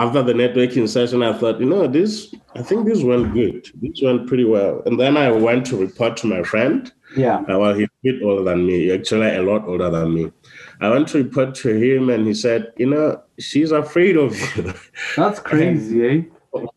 [0.00, 3.68] after the networking session, I thought, you know, this, I think this went good.
[3.82, 4.82] This went pretty well.
[4.86, 6.90] And then I went to report to my friend.
[7.14, 7.40] Yeah.
[7.40, 10.32] Uh, well, he's a bit older than me, actually, a lot older than me.
[10.80, 14.72] I went to report to him and he said, you know, she's afraid of you.
[15.16, 16.22] That's crazy, eh?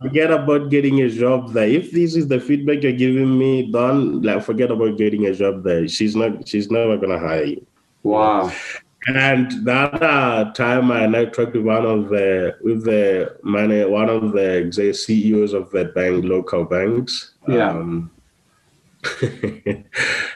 [0.02, 1.68] Forget about getting a job there.
[1.68, 5.64] If this is the feedback you're giving me, don't like forget about getting a job
[5.64, 5.88] there.
[5.88, 7.66] She's not she's never gonna hire you.
[8.04, 8.52] Wow.
[9.08, 14.32] And the other time I networked with one of the with the money, one of
[14.32, 17.34] the CEOs of the bank, local banks.
[17.48, 17.72] Yeah.
[17.72, 18.12] Um,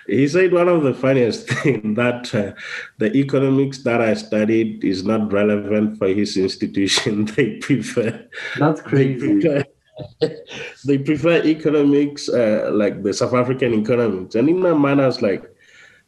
[0.08, 2.51] he said one of the funniest thing that uh,
[2.97, 7.25] the economics that I studied is not relevant for his institution.
[7.38, 8.27] they prefer.
[8.60, 9.39] That's crazy.
[9.39, 10.38] They prefer,
[10.86, 15.21] they prefer economics uh, like the South African economics, and in my mind, I was
[15.21, 15.49] like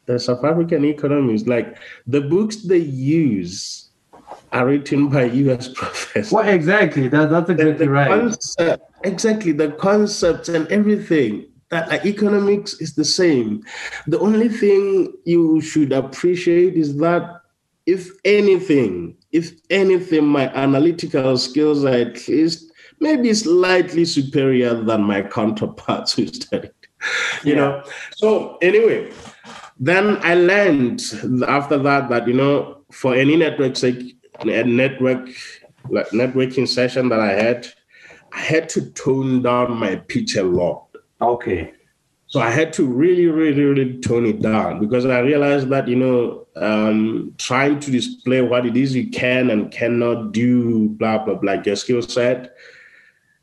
[0.06, 3.90] the South African economy is like the books they use
[4.52, 6.32] are written by US professors.
[6.32, 7.08] Well, exactly.
[7.08, 8.08] That, that's exactly right.
[8.08, 9.52] Concept, exactly.
[9.52, 11.46] The concepts and everything.
[11.70, 13.62] That like, economics is the same.
[14.08, 17.42] The only thing you should appreciate is that
[17.86, 25.22] if anything, if anything, my analytical skills are at least maybe slightly superior than my
[25.22, 26.72] counterparts who studied.
[27.44, 27.58] You yeah.
[27.58, 27.82] know.
[28.14, 29.10] So anyway,
[29.80, 31.02] then I learned
[31.48, 33.76] after that that you know for any network
[34.44, 35.28] network
[35.88, 37.66] like networking session that I had,
[38.32, 40.86] I had to tone down my pitch a lot.
[41.20, 41.72] Okay.
[42.26, 45.96] So I had to really, really, really tone it down because I realized that, you
[45.96, 51.34] know, um, trying to display what it is you can and cannot do, blah, blah,
[51.34, 52.54] blah, your skill set,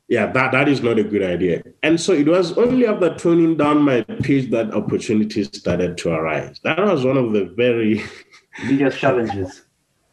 [0.08, 1.62] yeah, that, that is not a good idea.
[1.82, 6.58] And so it was only after toning down my pitch that opportunities started to arise.
[6.64, 8.02] That was one of the very
[8.66, 9.62] biggest challenges.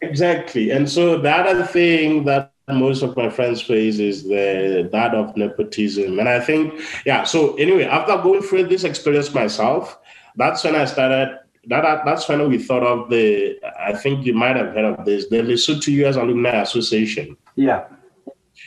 [0.02, 0.72] exactly.
[0.72, 5.38] And so the other thing that most of my friends face is the that of
[5.38, 6.20] nepotism.
[6.20, 6.74] And I think,
[7.06, 9.98] yeah, so anyway, after going through this experience myself,
[10.36, 14.56] that's when I started that that's when we thought of the I think you might
[14.56, 17.38] have heard of this, the Lesotho US Alumni Association.
[17.56, 17.86] Yeah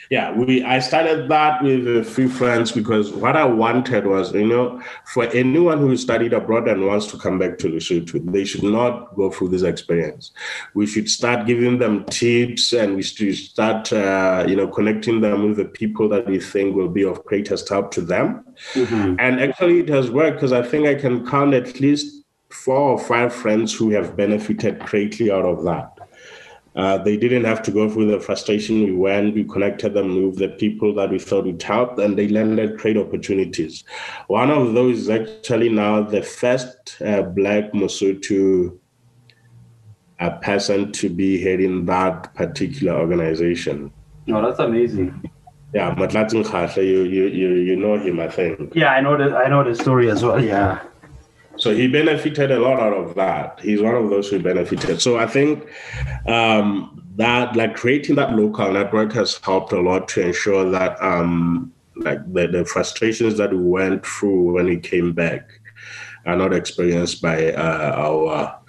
[0.09, 4.47] yeah, we I started that with a few friends because what I wanted was, you
[4.47, 8.63] know, for anyone who studied abroad and wants to come back to Lesotho, they should
[8.63, 10.31] not go through this experience.
[10.73, 15.47] We should start giving them tips and we should start, uh, you know, connecting them
[15.47, 18.43] with the people that we think will be of greatest help to them.
[18.73, 19.15] Mm-hmm.
[19.19, 22.99] And actually, it has worked because I think I can count at least four or
[22.99, 25.98] five friends who have benefited greatly out of that.
[26.75, 28.83] Uh, they didn't have to go through the frustration.
[28.83, 32.27] We went, we connected them with the people that we thought would help, and they
[32.27, 33.83] landed great opportunities.
[34.27, 38.77] One of those is actually now the first uh, Black Mosotho
[40.19, 43.91] uh, person to be heading that particular organization.
[44.29, 45.29] Oh, that's amazing.
[45.73, 48.73] Yeah, Matlatin Khasha, you, you you you know him, I think.
[48.73, 50.43] Yeah, I know the I know the story as well.
[50.43, 50.79] Yeah.
[51.59, 53.59] So he benefited a lot out of that.
[53.61, 55.01] He's one of those who benefited.
[55.01, 55.67] So I think
[56.25, 61.73] um, that like creating that local network has helped a lot to ensure that um,
[61.97, 65.49] like the, the frustrations that we went through when we came back
[66.25, 68.59] are not experienced by uh, our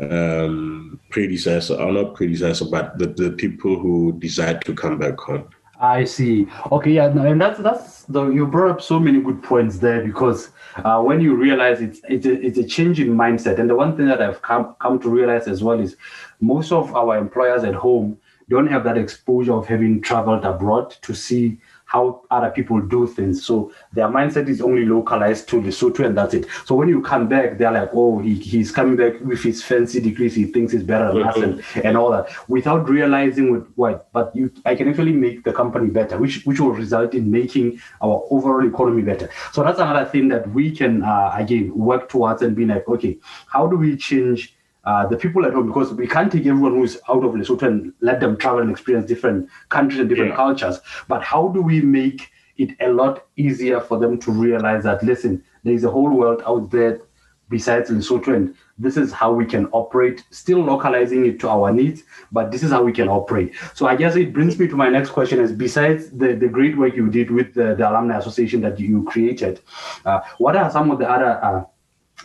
[0.00, 5.48] um, predecessor, or not predecessor, but the, the people who decide to come back home.
[5.80, 6.46] I see.
[6.70, 10.50] Okay, yeah, and that's that's the you brought up so many good points there because
[10.76, 13.96] uh, when you realize it's it's a, it's a change in mindset, and the one
[13.96, 15.96] thing that I've come come to realize as well is
[16.40, 21.14] most of our employers at home don't have that exposure of having traveled abroad to
[21.14, 23.44] see how other people do things.
[23.44, 26.46] So their mindset is only localized to Lesotho and that's it.
[26.64, 30.00] So when you come back, they're like, oh, he, he's coming back with his fancy
[30.00, 30.34] degrees.
[30.34, 34.34] He thinks he's better than us and, and all that without realizing with what, but
[34.34, 38.26] you, I can actually make the company better, which, which will result in making our
[38.30, 39.28] overall economy better.
[39.52, 43.18] So that's another thing that we can, uh, again, work towards and be like, okay,
[43.46, 46.96] how do we change uh, the people at home because we can't take everyone who's
[47.08, 50.36] out of Lesotho and let them travel and experience different countries and different yeah.
[50.36, 50.80] cultures.
[51.08, 55.42] But how do we make it a lot easier for them to realize that listen,
[55.64, 57.00] there's a whole world out there
[57.48, 62.02] besides Lesotho, and this is how we can operate, still localizing it to our needs,
[62.32, 63.54] but this is how we can operate.
[63.74, 66.76] So I guess it brings me to my next question: is besides the, the great
[66.76, 69.60] work you did with the, the alumni association that you created,
[70.04, 71.64] uh, what are some of the other uh,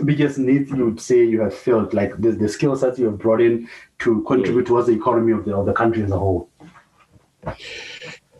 [0.03, 3.17] biggest needs you would say you have felt like the, the skill sets you have
[3.17, 3.67] brought in
[3.99, 6.49] to contribute towards the economy of the, of the country as a whole?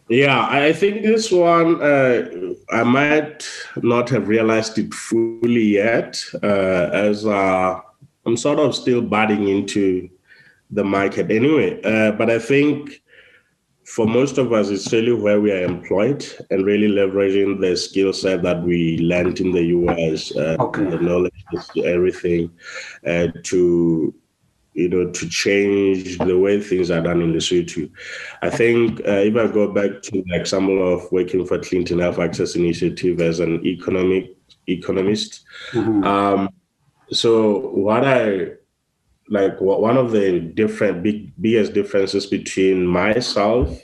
[0.09, 6.89] Yeah, I think this one uh, I might not have realized it fully yet, uh,
[6.91, 7.79] as uh,
[8.25, 10.09] I'm sort of still batting into
[10.71, 11.79] the market anyway.
[11.83, 13.01] Uh, but I think
[13.85, 18.13] for most of us, it's really where we are employed and really leveraging the skill
[18.13, 20.83] set that we learned in the US, uh, okay.
[20.83, 21.28] the knowledge,
[21.83, 22.51] everything,
[23.05, 24.13] uh, to
[24.73, 27.89] you know to change the way things are done in Lesotho.
[28.41, 32.19] I think uh, if I go back to the example of working for Clinton Health
[32.19, 34.35] Access Initiative as an economic
[34.67, 36.03] economist, mm-hmm.
[36.03, 36.49] um,
[37.11, 38.51] so what I
[39.29, 43.79] like one of the different big biggest differences between myself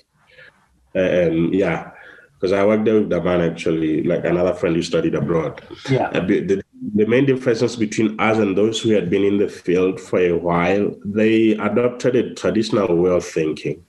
[0.95, 1.91] and yeah
[2.33, 6.07] because i worked there with the man actually like another friend who studied abroad yeah
[6.09, 9.99] uh, the, the main differences between us and those who had been in the field
[9.99, 13.83] for a while they adopted a traditional way of thinking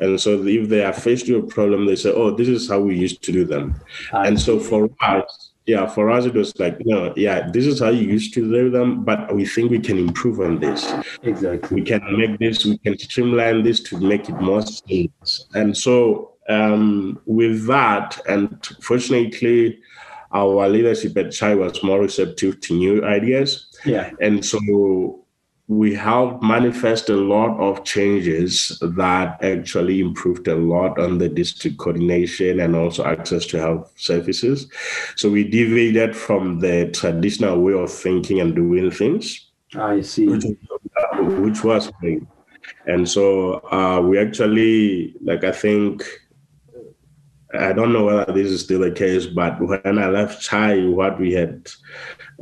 [0.00, 2.80] and so if they are faced with a problem they say oh this is how
[2.80, 3.74] we used to do them
[4.12, 7.90] and so for us yeah, for us it was like, no, yeah, this is how
[7.90, 10.94] you used to do them, but we think we can improve on this.
[11.22, 11.82] Exactly.
[11.82, 15.46] We can make this, we can streamline this to make it more seamless.
[15.52, 19.78] And so um, with that, and fortunately,
[20.32, 23.66] our leadership at Chai was more receptive to new ideas.
[23.84, 24.10] Yeah.
[24.20, 25.24] And so
[25.68, 31.76] we helped manifest a lot of changes that actually improved a lot on the district
[31.76, 34.66] coordination and also access to health services.
[35.16, 39.50] So we deviated from the traditional way of thinking and doing things.
[39.74, 40.26] I see.
[40.28, 40.44] Which,
[41.18, 42.22] which was great.
[42.86, 46.02] And so uh, we actually, like, I think
[47.54, 51.18] I don't know whether this is still the case, but when I left Chai, what
[51.18, 51.68] we had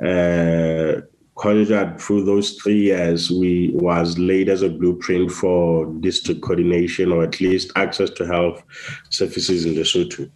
[0.04, 1.02] uh,
[1.36, 7.22] conjured through those three years, we was laid as a blueprint for district coordination or
[7.22, 8.62] at least access to health
[9.10, 10.30] services in Lesotho.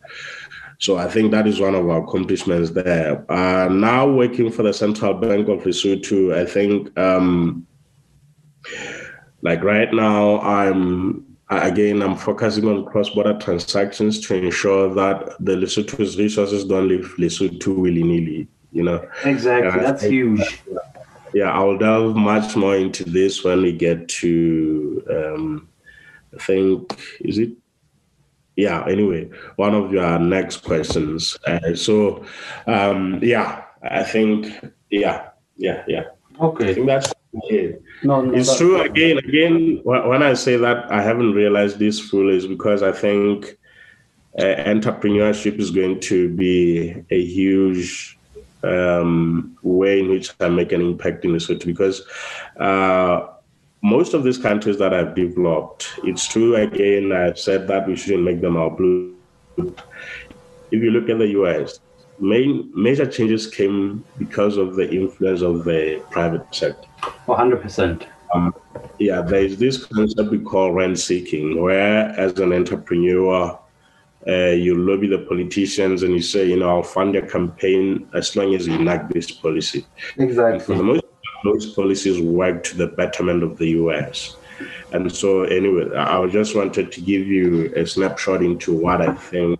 [0.78, 3.30] So I think that is one of our accomplishments there.
[3.30, 7.66] Uh, now working for the Central Bank of Lesotho, I think um,
[9.42, 16.18] like right now I'm again I'm focusing on cross-border transactions to ensure that the Lesotho's
[16.18, 18.48] resources don't leave Lesotho willy-nilly.
[18.72, 19.80] You know, exactly.
[19.80, 20.62] That's think, huge.
[21.34, 25.04] Yeah, I'll delve much more into this when we get to.
[25.10, 25.68] Um,
[26.34, 27.50] I think is it
[28.56, 32.24] yeah anyway one of your next questions uh, so
[32.66, 34.46] um yeah i think
[34.90, 36.04] yeah yeah yeah
[36.40, 37.82] okay i think that's it.
[38.02, 42.36] No, no, it's true again again when i say that i haven't realized this fully
[42.36, 43.56] is because i think
[44.38, 48.18] uh, entrepreneurship is going to be a huge
[48.62, 52.02] um, way in which i make an impact in the city because
[52.58, 53.26] uh,
[53.82, 58.24] most of these countries that have developed, it's true again, I've said that we shouldn't
[58.24, 59.16] make them our blue.
[59.56, 59.74] If
[60.82, 61.80] you look at the US,
[62.20, 66.88] main major changes came because of the influence of the private sector.
[67.26, 68.06] 100%.
[68.34, 68.54] Um,
[68.98, 73.58] yeah, there is this concept we call rent seeking, where as an entrepreneur,
[74.26, 78.36] uh, you lobby the politicians and you say, you know, I'll fund your campaign as
[78.36, 79.86] long as you enact this policy.
[80.18, 80.60] Exactly.
[80.60, 81.04] for the most
[81.42, 84.36] those policies work to the betterment of the US.
[84.92, 89.58] And so, anyway, I just wanted to give you a snapshot into what I think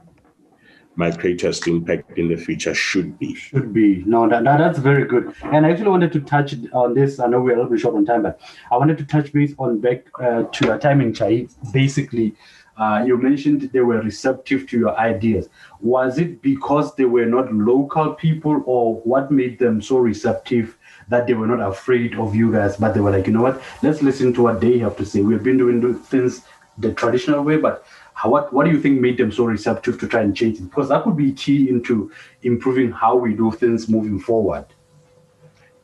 [0.97, 3.35] my greatest impact in the future should be.
[3.35, 4.03] Should be.
[4.07, 5.35] No, that, that, that's very good.
[5.43, 7.19] And I actually wanted to touch on this.
[7.21, 9.55] I know we're a little bit short on time, but I wanted to touch base
[9.59, 11.47] on back uh, to your time in Chai.
[11.73, 12.35] Basically,
[12.77, 15.49] uh, you mentioned they were receptive to your ideas.
[15.81, 20.77] Was it because they were not local people, or what made them so receptive
[21.09, 23.61] that they were not afraid of you guys, but they were like, you know what,
[23.83, 25.21] let's listen to what they have to say.
[25.21, 26.43] We've been doing things
[26.79, 27.85] the traditional way, but
[28.21, 30.65] how, what what do you think made them so receptive to try and change it?
[30.65, 32.13] Because that could be key into
[32.43, 34.67] improving how we do things moving forward.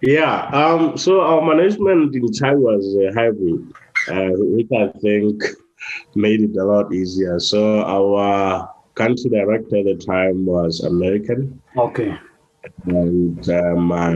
[0.02, 0.48] Yeah.
[0.48, 3.72] Um, so our management in Chai was a hybrid,
[4.08, 5.42] uh, which I think
[6.14, 7.40] made it a lot easier.
[7.40, 11.62] So our country director at the time was American.
[11.78, 12.18] Okay.
[12.84, 14.12] And uh, my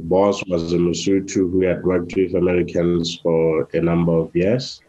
[0.00, 4.80] boss was a Mosotho who had worked with Americans for a number of years.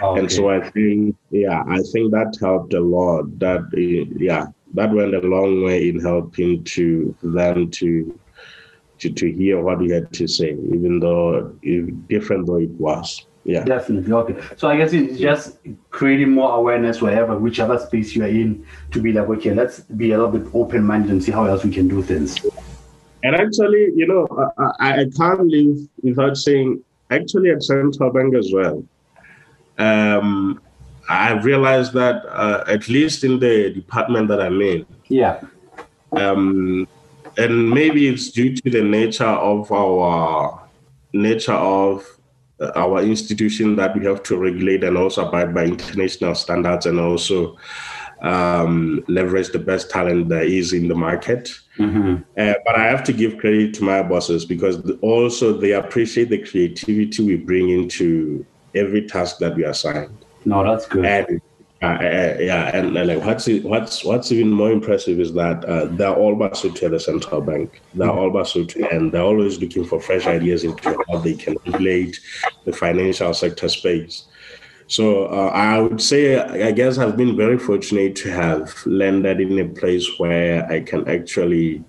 [0.00, 0.20] Okay.
[0.20, 3.38] And so I think, yeah, I think that helped a lot.
[3.38, 8.18] That, eh, yeah, that went a long way in helping to them to
[8.98, 11.56] to, to hear what we had to say, even though
[12.08, 13.26] different though it was.
[13.44, 13.64] Yeah.
[13.64, 14.12] Definitely.
[14.12, 14.44] Okay.
[14.56, 15.58] So I guess it's just
[15.90, 20.18] creating more awareness wherever, whichever space you're in, to be like, okay, let's be a
[20.18, 22.36] little bit open minded and see how else we can do things.
[23.22, 28.50] And actually, you know, I, I can't live without saying, actually, at Central Bank as
[28.52, 28.84] well,
[29.78, 30.60] um,
[31.08, 35.40] I've realized that uh, at least in the department that I'm in, yeah,
[36.12, 36.86] um,
[37.36, 40.62] and maybe it's due to the nature of our
[41.12, 42.04] nature of
[42.60, 46.98] uh, our institution that we have to regulate and also abide by international standards and
[46.98, 47.56] also
[48.22, 51.54] um, leverage the best talent there is in the market.
[51.78, 52.16] Mm-hmm.
[52.36, 56.38] Uh, but I have to give credit to my bosses because also they appreciate the
[56.38, 58.44] creativity we bring into
[58.74, 60.16] every task that we assigned.
[60.44, 61.04] No, that's good.
[61.04, 61.40] And
[61.80, 65.84] uh, uh, yeah, and, and like what's what's what's even more impressive is that uh,
[65.84, 67.80] they're all Basotho at the central bank.
[67.94, 72.18] They're all Basotho, and they're always looking for fresh ideas into how they can regulate
[72.64, 74.24] the financial sector space.
[74.88, 79.58] So uh, I would say, I guess I've been very fortunate to have landed in
[79.60, 81.84] a place where I can actually,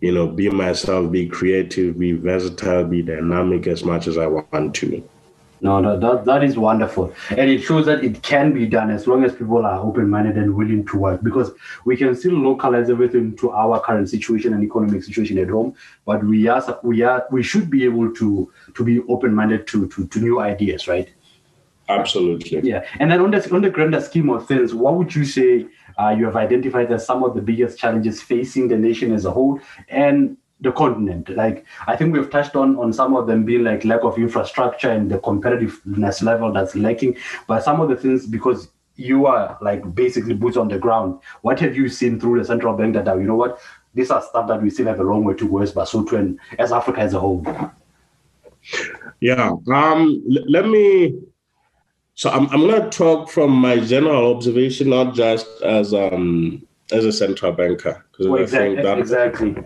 [0.00, 4.74] you know, be myself, be creative, be versatile, be dynamic as much as I want
[4.76, 5.08] to.
[5.62, 7.14] No, no, that, that is wonderful.
[7.30, 10.36] And it shows that it can be done as long as people are open minded
[10.36, 11.52] and willing to work because
[11.84, 15.76] we can still localize everything to our current situation and economic situation at home.
[16.04, 19.86] But we are we are we should be able to to be open minded to,
[19.86, 21.08] to to new ideas, right?
[21.88, 22.60] Absolutely.
[22.68, 22.84] Yeah.
[22.98, 26.08] And then on the on the grander scheme of things, what would you say uh,
[26.18, 29.60] you have identified as some of the biggest challenges facing the nation as a whole?
[29.88, 31.28] And the continent.
[31.28, 34.90] Like I think we've touched on on some of them being like lack of infrastructure
[34.90, 37.16] and the competitiveness level that's lacking.
[37.46, 41.20] But some of the things because you are like basically boots on the ground.
[41.42, 43.60] What have you seen through the central bank that you know what
[43.94, 46.38] these are stuff that we still have a long way to go as Basotho and
[46.58, 47.44] as Africa as a whole.
[49.20, 49.52] Yeah.
[49.68, 50.22] Um.
[50.30, 51.18] L- let me
[52.14, 57.04] so I'm, I'm going to talk from my general observation, not just as um as
[57.04, 59.56] a central banker, because well, exactly, that, exactly.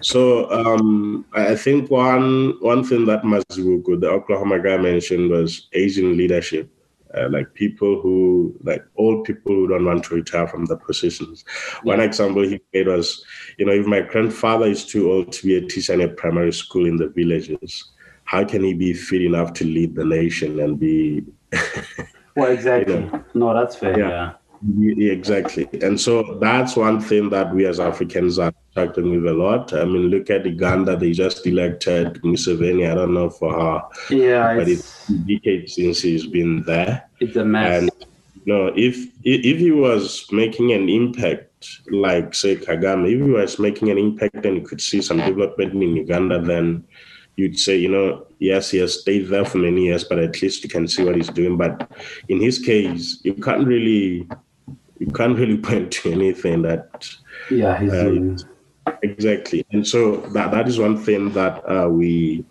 [0.00, 6.16] So um, I think one one thing that Mazibuko, the Oklahoma guy, mentioned was Asian
[6.16, 6.70] leadership.
[7.16, 11.44] Uh, like people who, like old people who don't want to retire from the positions.
[11.84, 13.24] One example he gave was,
[13.56, 16.52] you know, if my grandfather is too old to be a teacher in a primary
[16.52, 17.92] school in the villages,
[18.24, 21.22] how can he be fit enough to lead the nation and be?
[22.36, 22.94] well, exactly.
[22.94, 23.96] You know, no, that's fair.
[23.96, 24.08] yeah.
[24.08, 24.32] yeah.
[24.66, 25.68] Exactly.
[25.82, 29.74] And so that's one thing that we as Africans are talking with a lot.
[29.74, 32.90] I mean, look at Uganda, they just elected Museveni.
[32.90, 33.82] I don't know for her.
[34.14, 34.56] Yeah.
[34.56, 37.08] But it's, it's decades since he's been there.
[37.20, 37.82] It's a mess.
[37.82, 37.90] And
[38.46, 43.58] you know, if if he was making an impact like say Kagame, if he was
[43.58, 46.84] making an impact and you could see some development in Uganda, then
[47.36, 50.62] you'd say, you know, yes, he has stayed there for many years, but at least
[50.62, 51.56] you can see what he's doing.
[51.56, 51.90] But
[52.28, 54.28] in his case, you can't really
[55.06, 57.08] you can't really point to anything that
[57.50, 58.36] yeah uh,
[59.02, 59.64] exactly.
[59.70, 62.44] And so that that is one thing that uh, we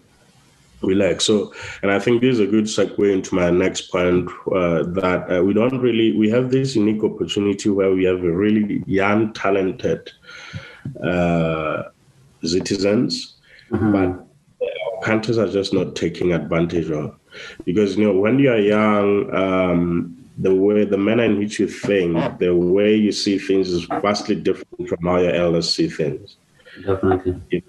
[0.82, 1.22] we like.
[1.22, 5.26] So and i think this is a good segue into my next point uh, that
[5.32, 9.34] uh, we don't really we have this unique opportunity where we have a really young
[9.34, 10.12] talented
[11.04, 11.84] uh,
[12.44, 13.38] citizens
[13.72, 13.92] mm-hmm.
[13.92, 14.28] but
[15.04, 17.16] countries are just not taking advantage of.
[17.66, 21.68] Because you know when you are young um, the way the manner in which you
[21.68, 26.38] think, the way you see things is vastly different from how your elders see things.
[26.86, 27.64] Definitely.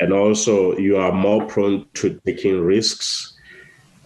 [0.00, 3.38] And also, you are more prone to taking risks,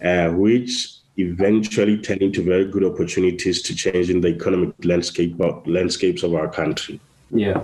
[0.03, 5.35] uh, which eventually turn into very good opportunities to change in the economic landscape
[5.65, 6.99] landscapes of our country.
[7.31, 7.63] Yeah.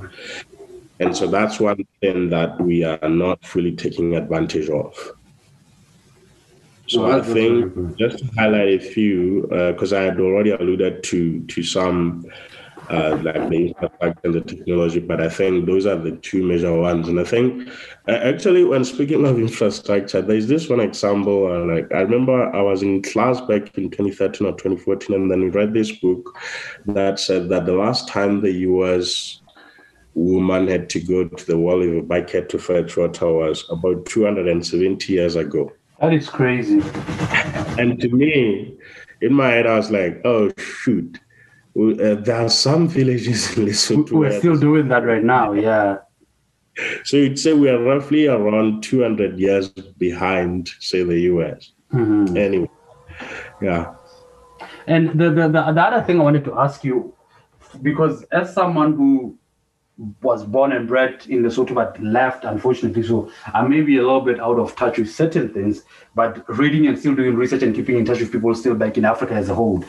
[0.99, 5.11] And so that's one thing that we are not fully taking advantage of.
[6.93, 11.43] So I think just to highlight a few, because uh, I had already alluded to
[11.43, 12.25] to some
[12.89, 16.73] uh, like the infrastructure and the technology, but I think those are the two major
[16.73, 17.07] ones.
[17.07, 17.67] And I think
[18.07, 21.51] uh, actually, when speaking of infrastructure, there's this one example.
[21.51, 25.41] Uh, like I remember I was in class back in 2013 or 2014, and then
[25.41, 26.37] we read this book
[26.85, 29.41] that said that the last time the U.S.
[30.13, 34.05] woman had to go to the well with a bucket to fetch water was about
[34.05, 35.71] 270 years ago.
[35.99, 36.81] That is crazy.
[37.79, 38.75] And to me,
[39.21, 41.19] in my head, I was like, oh, shoot.
[41.75, 44.11] Uh, there are some villages in Lesotho.
[44.11, 45.97] We're still doing that right now, yeah.
[47.03, 51.71] So you'd say we are roughly around 200 years behind, say, the US.
[51.93, 52.37] Mm-hmm.
[52.37, 52.69] Anyway,
[53.61, 53.93] yeah.
[54.87, 57.15] And the, the, the, the other thing I wanted to ask you,
[57.81, 59.37] because as someone who
[60.21, 63.03] was born and bred in Lesotho but left, unfortunately.
[63.03, 65.83] So I may be a little bit out of touch with certain things,
[66.15, 69.05] but reading and still doing research and keeping in touch with people still back in
[69.05, 69.83] Africa as a whole.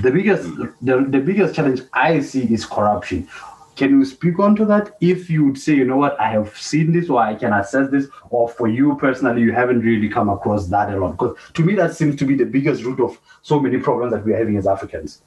[0.00, 0.86] The biggest mm-hmm.
[0.86, 3.28] the, the biggest challenge I see is corruption.
[3.76, 4.96] Can you speak on to that?
[5.00, 7.90] If you would say, you know what, I have seen this or I can assess
[7.90, 11.12] this, or for you personally, you haven't really come across that a lot.
[11.12, 14.24] Because to me, that seems to be the biggest root of so many problems that
[14.24, 15.22] we are having as Africans.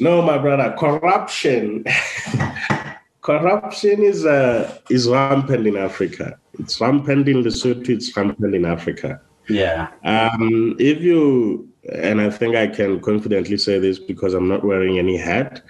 [0.00, 1.84] No, my brother, corruption.
[3.22, 6.38] corruption is uh, is rampant in Africa.
[6.58, 7.88] It's rampant in Lesotho.
[7.90, 9.20] It's rampant in Africa.
[9.48, 9.88] Yeah.
[10.04, 14.98] Um, if you and I think I can confidently say this because I'm not wearing
[14.98, 15.62] any hat.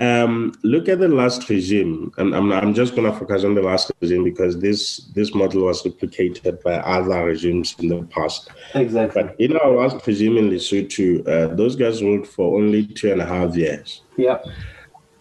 [0.00, 3.62] Um, look at the last regime, and I'm, I'm just going to focus on the
[3.62, 8.50] last regime because this this model was replicated by other regimes in the past.
[8.74, 9.22] Exactly.
[9.22, 13.20] But in our last regime in Lesotho, uh, those guys ruled for only two and
[13.20, 14.02] a half years.
[14.16, 14.38] Yeah.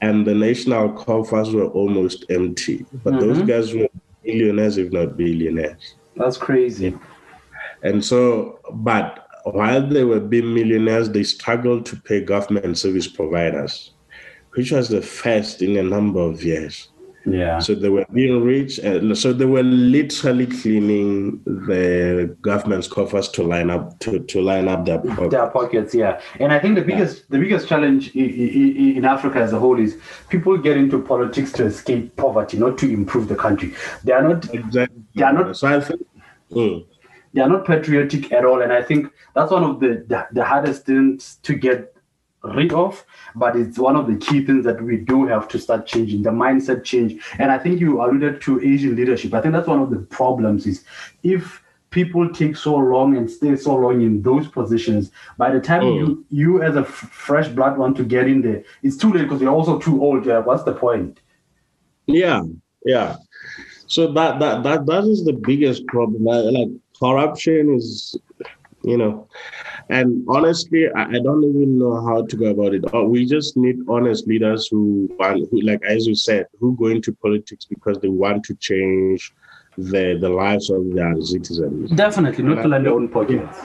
[0.02, 3.20] And the national coffers were almost empty, but mm-hmm.
[3.20, 3.88] those guys were
[4.24, 5.96] millionaires, if not billionaires.
[6.16, 6.98] That's crazy.
[7.84, 13.92] And so, but while they were being millionaires, they struggled to pay government service providers,
[14.52, 16.90] which was the first in a number of years.
[17.26, 17.60] Yeah.
[17.60, 23.44] So they were being rich, and so they were literally cleaning the government's coffers to
[23.44, 25.32] line up to, to line up their pockets.
[25.32, 26.20] Their pockets, yeah.
[26.42, 27.24] And I think the biggest yeah.
[27.30, 31.66] the biggest challenge in, in Africa as a whole is people get into politics to
[31.66, 33.74] escape poverty, not to improve the country.
[34.04, 35.04] They are not exactly.
[35.16, 35.56] They are not.
[35.56, 36.06] So I think.
[36.52, 36.86] Mm
[37.34, 38.62] they are not patriotic at all.
[38.62, 41.96] And I think that's one of the, the, the hardest things to get
[42.44, 43.06] rid of,
[43.36, 46.30] but it's one of the key things that we do have to start changing the
[46.30, 47.22] mindset change.
[47.40, 49.34] And I think you alluded to Asian leadership.
[49.34, 50.84] I think that's one of the problems is
[51.24, 55.84] if people take so long and stay so long in those positions, by the time
[55.84, 55.96] mm.
[55.96, 59.24] you you as a f- fresh blood want to get in there, it's too late
[59.24, 60.26] because you're also too old.
[60.26, 61.22] Yeah, what's the point?
[62.08, 62.42] Yeah,
[62.84, 63.18] yeah.
[63.88, 66.28] So that that that that is the biggest problem.
[66.28, 66.70] I, like
[67.00, 68.18] corruption is
[68.84, 69.28] you know.
[69.90, 72.84] And honestly, I, I, don't even know how to go about it.
[72.94, 76.88] Uh, we just need honest leaders who want, who, like as you said, who go
[76.88, 79.34] into politics because they want to change
[79.78, 81.92] the the lives of their citizens.
[81.92, 83.58] Definitely, not to their own pockets.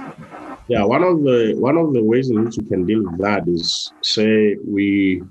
[0.68, 3.46] Yeah, one of the one of the ways in which we can deal with that
[3.48, 5.22] is say we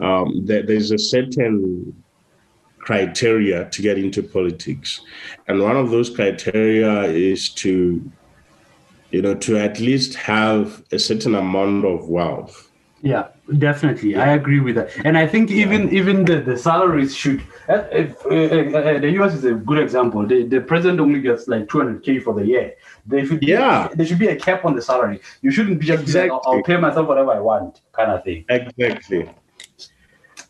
[0.00, 1.94] um, there, there's a certain
[2.82, 5.00] criteria to get into politics,
[5.48, 8.12] and one of those criteria is to
[9.12, 12.70] you know, to at least have a certain amount of wealth.
[13.02, 13.28] Yeah,
[13.58, 14.12] definitely.
[14.12, 14.22] Yeah.
[14.22, 14.90] I agree with that.
[15.04, 16.00] And I think even yeah.
[16.00, 17.42] even the, the salaries should.
[17.68, 20.26] Uh, if, uh, uh, the US is a good example.
[20.26, 22.74] The, the president only gets like 200k for the year.
[23.04, 23.88] There should be, yeah.
[23.92, 25.20] there should be a cap on the salary.
[25.42, 26.30] You shouldn't be just exactly.
[26.30, 28.44] like, I'll pay myself whatever I want, kind of thing.
[28.48, 29.28] Exactly.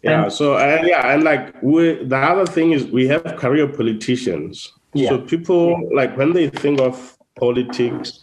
[0.02, 0.24] Yeah.
[0.24, 4.72] And, so uh, yeah, and like we, the other thing is we have career politicians.
[4.94, 5.10] Yeah.
[5.10, 8.22] So people like when they think of politics,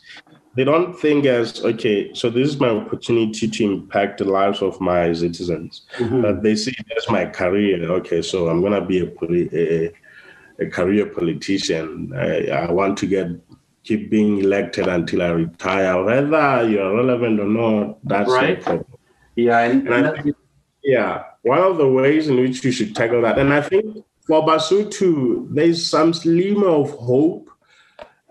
[0.56, 4.80] they don't think as okay so this is my opportunity to impact the lives of
[4.82, 6.22] my citizens mm-hmm.
[6.22, 9.10] but they see it as my career okay so i'm going to be a,
[9.54, 9.94] a,
[10.66, 13.28] a career politician I, I, want to get
[13.84, 18.84] keep being elected until i retire whether you're relevant or not that's right
[19.36, 20.36] yeah and, and think,
[20.84, 24.46] yeah one of the ways in which you should tackle that and i think for
[24.46, 27.50] Basotho there's some slimmer of hope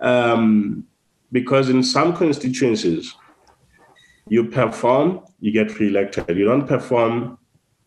[0.01, 0.85] um,
[1.33, 3.15] because in some constituencies,
[4.29, 6.37] you perform, you get re-elected.
[6.37, 7.39] You don't perform,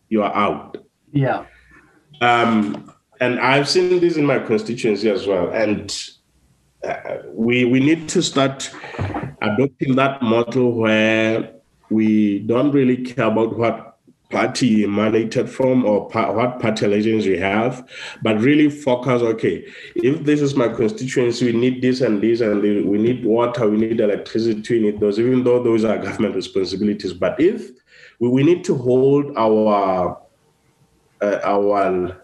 [0.08, 0.76] you are out.
[1.12, 1.44] Yeah.
[2.20, 5.50] Um, and I've seen this in my constituency as well.
[5.50, 5.96] And
[6.86, 8.70] uh, we we need to start
[9.40, 11.54] adopting that model where
[11.90, 13.91] we don't really care about what
[14.32, 17.86] party emanated from or pa- what party allegiance we have,
[18.22, 19.64] but really focus, okay,
[19.94, 23.76] if this is my constituency, we need this and this, and we need water, we
[23.76, 27.12] need electricity, we need those, even though those are government responsibilities.
[27.12, 27.70] But if
[28.18, 30.18] we, we need to hold our
[31.20, 32.16] uh, our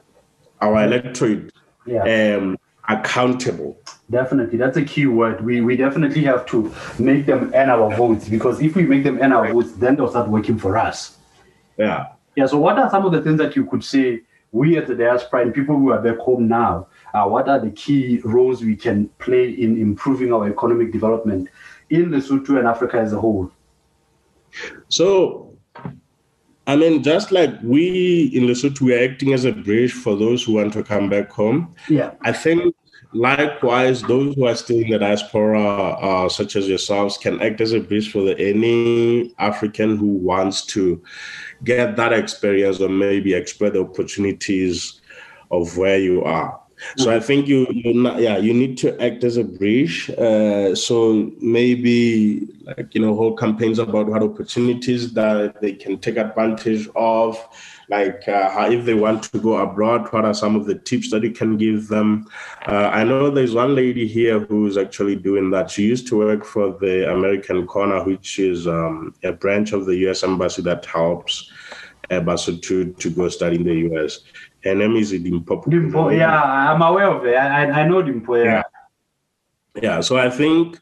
[0.60, 1.52] our electorate
[1.86, 2.36] yeah.
[2.36, 3.78] um, accountable.
[4.10, 5.44] Definitely, that's a key word.
[5.44, 9.18] We we definitely have to make them earn our votes because if we make them
[9.20, 11.17] earn our votes, then they'll start working for us.
[11.78, 12.06] Yeah.
[12.36, 12.46] Yeah.
[12.46, 14.22] So, what are some of the things that you could say
[14.52, 16.88] we at the diaspora and people who are back home now?
[17.14, 21.48] Uh, what are the key roles we can play in improving our economic development
[21.90, 23.50] in Lesotho and Africa as a whole?
[24.88, 25.56] So,
[26.66, 30.54] I mean, just like we in Lesotho, we're acting as a bridge for those who
[30.54, 31.74] want to come back home.
[31.88, 32.12] Yeah.
[32.22, 32.74] I think
[33.12, 37.72] Likewise, those who are still in the diaspora, uh, such as yourselves, can act as
[37.72, 41.02] a bridge for the, any African who wants to
[41.64, 45.00] get that experience or maybe explore the opportunities
[45.50, 46.60] of where you are.
[46.96, 50.10] So I think you, you not, yeah, you need to act as a bridge.
[50.10, 56.16] Uh, so maybe like you know, whole campaigns about what opportunities that they can take
[56.16, 57.36] advantage of
[57.88, 61.10] like uh, how, if they want to go abroad, what are some of the tips
[61.10, 62.28] that you can give them?
[62.66, 65.70] Uh, I know there's one lady here who's actually doing that.
[65.70, 69.96] She used to work for the American Corner, which is um, a branch of the
[69.96, 70.22] U.S.
[70.22, 71.50] Embassy that helps
[72.10, 74.20] Basotho to, to go study in the U.S.
[74.64, 75.64] Her name is Dimpo.
[75.64, 77.36] Dimpo, yeah, I'm aware of it.
[77.36, 78.44] I, I know Dimpo, yeah.
[78.44, 78.62] yeah.
[79.80, 80.78] Yeah, so I think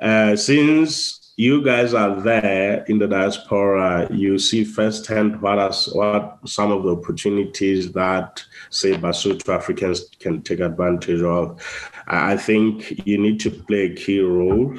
[0.00, 6.38] uh, since you guys are there in the diaspora, you see firsthand what are, what
[6.44, 8.40] some of the opportunities that
[8.70, 11.60] say Basotho Africans can take advantage of.
[12.06, 14.78] I think you need to play a key role.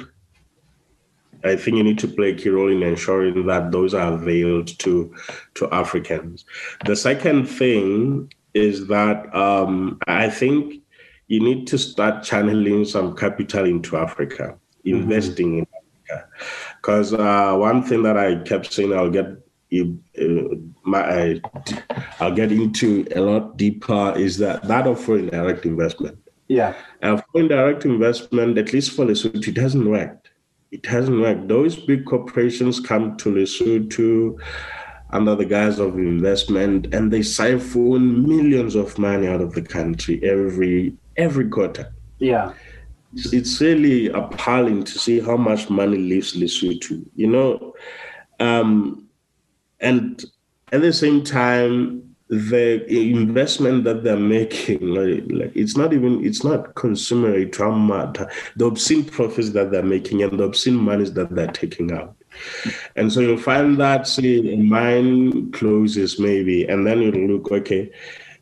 [1.44, 4.68] I think you need to play a key role in ensuring that those are availed
[4.78, 5.14] to
[5.56, 6.46] to Africans.
[6.86, 10.82] The second thing is that um, I think
[11.26, 14.56] you need to start channeling some capital into Africa,
[14.86, 14.96] mm-hmm.
[14.96, 15.66] investing in
[16.80, 19.26] because uh, one thing that I kept saying, I'll get
[19.72, 20.54] uh,
[20.84, 21.40] my,
[22.20, 26.18] I'll get into a lot deeper is that that of foreign direct investment.
[26.48, 26.74] Yeah.
[27.00, 30.30] And foreign direct investment, at least for Lesotho, it hasn't worked.
[30.70, 31.48] It hasn't worked.
[31.48, 34.38] Those big corporations come to Lesotho
[35.10, 40.20] under the guise of investment and they siphon millions of money out of the country
[40.22, 41.92] every every quarter.
[42.18, 42.52] Yeah
[43.16, 47.74] it's really appalling to see how much money leaves Lesotho, you know.
[48.40, 49.08] Um,
[49.80, 50.24] and
[50.72, 56.42] at the same time, the investment that they're making, like, like, it's not even, it's
[56.42, 58.12] not consummary trauma,
[58.56, 62.16] the obscene profits that they're making and the obscene monies that they're taking out.
[62.96, 67.92] And so you'll find that, say, mine closes maybe, and then you'll look, okay,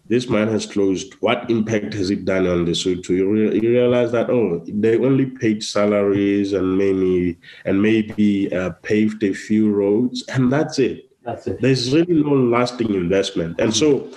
[0.07, 1.15] this mine has closed.
[1.21, 3.11] What impact has it done on Lesotho?
[3.11, 8.71] You, re- you realize that oh, they only paid salaries and maybe and maybe uh,
[8.83, 11.11] paved a few roads, and that's it.
[11.23, 11.61] That's it.
[11.61, 14.11] There's really no lasting investment, and so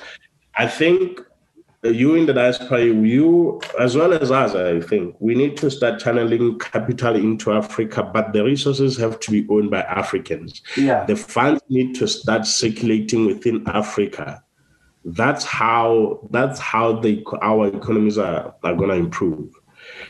[0.55, 1.21] I think
[1.83, 5.99] you in the diaspora, you as well as us, I think we need to start
[5.99, 10.61] channeling capital into Africa, but the resources have to be owned by Africans.
[10.75, 11.05] Yeah.
[11.05, 14.43] The funds need to start circulating within Africa.
[15.05, 19.53] That's how that's how the our economies are, are gonna improve.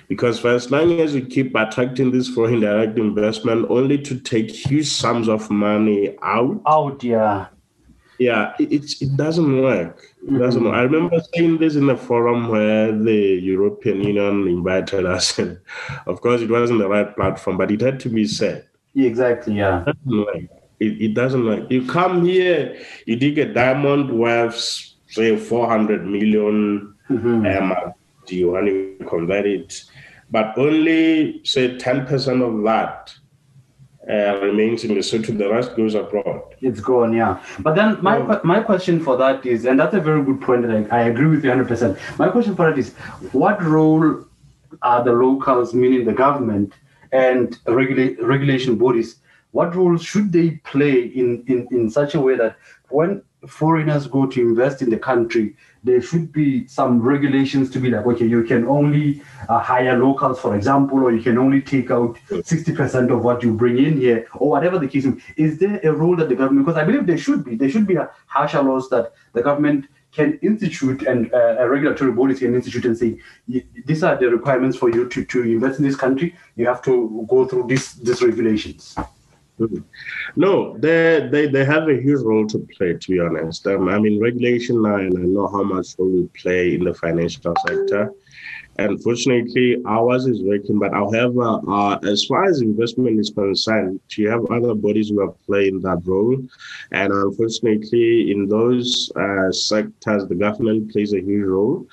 [0.07, 4.49] Because for as long as we keep attracting this foreign direct investment only to take
[4.49, 7.47] huge sums of money out, Out, yeah.
[8.19, 10.01] yeah, it, it's it doesn't work.
[10.25, 10.69] It doesn't mm-hmm.
[10.69, 10.77] work.
[10.77, 15.59] I remember saying this in a forum where the European Union invited us, and
[16.05, 18.67] of course it wasn't the right platform, but it had to be said.
[18.95, 19.83] Exactly, yeah.
[20.79, 21.01] It.
[21.01, 21.71] It, doesn't work.
[21.71, 24.59] You come here, you dig a diamond worth
[25.07, 27.61] say 400 million Mhm.
[27.61, 27.93] um,
[28.27, 29.83] you want to convert it?
[30.31, 33.13] But only say 10% of that
[34.09, 36.41] uh, remains in the Lesotho, the rest goes abroad.
[36.61, 37.37] It's gone, yeah.
[37.59, 38.39] But then my Yeah.
[38.43, 41.27] my question for that is, and that's a very good point, and I, I agree
[41.27, 41.97] with you 100%.
[42.19, 42.93] My question for that is,
[43.31, 44.25] what role
[44.81, 46.73] are the locals, meaning the government
[47.11, 49.15] and regula- regulation bodies,
[49.55, 52.57] what role should they play in, in, in such a way that
[52.89, 57.89] when foreigners go to invest in the country, there should be some regulations to be
[57.89, 61.89] like, okay, you can only uh, hire locals, for example, or you can only take
[61.89, 65.23] out 60% of what you bring in here, or whatever the case be.
[65.37, 67.87] Is there a role that the government, because I believe there should be, there should
[67.87, 72.83] be harsher laws that the government can institute and uh, a regulatory body can institute
[72.83, 73.19] and say,
[73.85, 76.35] these are the requirements for you to, to invest in this country.
[76.57, 78.97] You have to go through this, these regulations.
[80.35, 82.93] No, they, they they have a huge role to play.
[82.93, 86.27] To be honest, um, I mean regulation now, and I know how much role we
[86.41, 88.11] play in the financial sector.
[88.77, 90.79] And fortunately, ours is working.
[90.79, 95.33] But however, uh, as far as investment is concerned, you have other bodies who are
[95.45, 96.37] playing that role.
[96.91, 101.87] And unfortunately, in those uh, sectors, the government plays a huge role.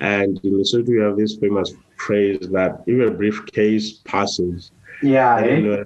[0.00, 4.70] And in Lesotho, we have this famous phrase that if a briefcase passes,
[5.02, 5.80] Yeah, eh?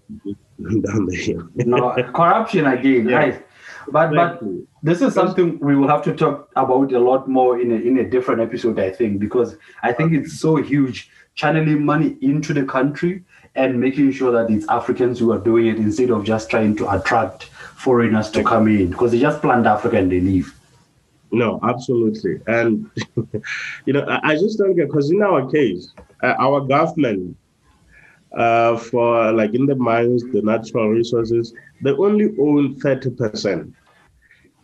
[0.59, 1.49] Down the hill.
[1.55, 3.17] no corruption again Yeah.
[3.17, 3.47] right
[3.91, 4.41] but but
[4.83, 7.99] this is something we will have to talk about a lot more in a, in
[7.99, 12.65] a different episode i think because i think it's so huge channeling money into the
[12.65, 13.25] country
[13.55, 16.89] and making sure that it's africans who are doing it instead of just trying to
[16.91, 17.45] attract
[17.85, 20.55] foreigners to come in because they just plant africa and they leave
[21.33, 22.35] No, absolutely.
[22.47, 22.91] And,
[23.87, 25.89] you know, I, I just don't get, because in our case,
[26.23, 27.23] uh, our government,
[28.37, 31.53] uh, for like in the mines, the natural resources,
[31.83, 33.73] they only own 30%.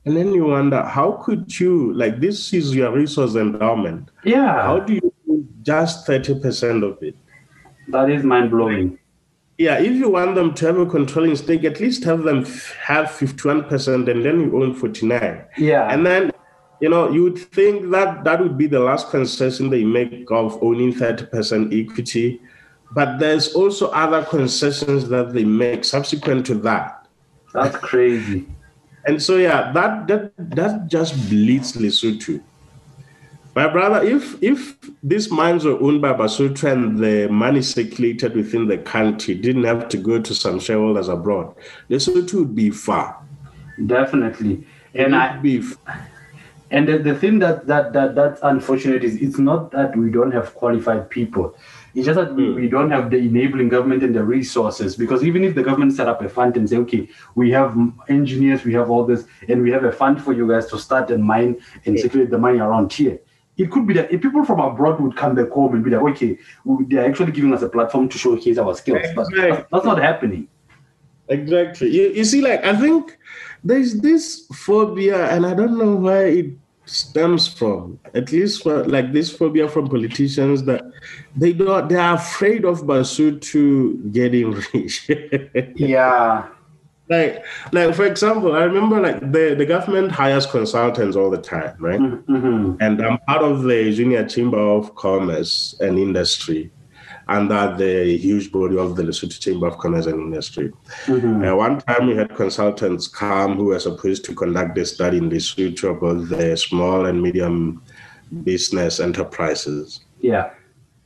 [0.05, 4.11] And then you wonder, how could you, like, this is your resource endowment.
[4.25, 7.15] yeah How do you own just 30% of it?
[7.89, 8.99] that is mind-blowing
[9.59, 12.45] Yeah, if you want them to have a controlling stake, at least have them
[12.87, 15.45] have 51% and then you own 49.
[15.59, 16.31] yeah And then,
[16.81, 20.63] you know, you would think that that would be the last concession they make of
[20.63, 22.41] owning 30% equity.
[22.93, 27.07] But there's also other concessions that they make subsequent to that.
[27.53, 28.47] that's crazy
[29.07, 32.43] And so, yeah, that that that just bleeds Lesotho.
[33.55, 38.69] My brother, if if these mines were owned by Basotho and the money circulated within
[38.69, 41.55] the country didn't have to go to some shareholders abroad,
[41.89, 43.17] Lesotho would be far.
[43.87, 45.63] definitely and i be
[46.71, 50.33] And the, the thing that, that that that's unfortunate is it's not that we don't
[50.33, 51.57] have qualified people.
[51.99, 52.55] It's just that we, Mm.
[52.55, 54.97] we don't have the enabling government and the resources.
[54.97, 57.77] Because even if the government set up a fund and say, okay, we have
[58.09, 61.11] engineers, we have all this, and we have a fund for you guys to start
[61.11, 63.19] and mine and circulate the money around here.
[63.57, 66.03] It could be that if people from abroad would come back home and be like,
[66.13, 66.39] okay,
[66.89, 69.07] they're actually giving us a platform to showcase our skills.
[69.17, 69.51] But Exactly.
[69.51, 70.47] that's, that's not happening.
[71.29, 71.89] Exactly.
[71.91, 73.19] You, you see, like I think
[73.65, 76.53] there's this phobia, and I don't know where it
[76.89, 77.99] stems from.
[78.15, 80.83] At least for like this phobia from politicians that
[81.37, 85.11] they don't they are afraid of Basotho getting rich.
[85.77, 86.49] Yeah.
[87.09, 91.75] like like for example, I remember like the, the government hires consultants all the time,
[91.79, 92.01] right?
[92.01, 96.71] hmm And I'm part of the Junior Chamber of Commerce and Industry
[97.29, 100.73] under the huge body of the Lesotho Chamber of Commerce and Industry.
[101.05, 105.19] hmm Uh, one time we had consultants come who were supposed to conduct a study
[105.19, 107.83] in Lesotho about the small and medium
[108.45, 110.01] business enterprises.
[110.21, 110.51] Yeah.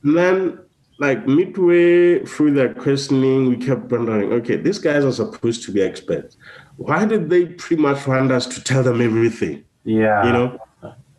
[0.03, 0.59] And then,
[0.99, 5.81] like midway through their questioning, we kept wondering, okay, these guys are supposed to be
[5.81, 6.37] experts.
[6.77, 9.65] Why did they pretty much want us to tell them everything?
[9.83, 10.25] Yeah.
[10.25, 10.59] You know?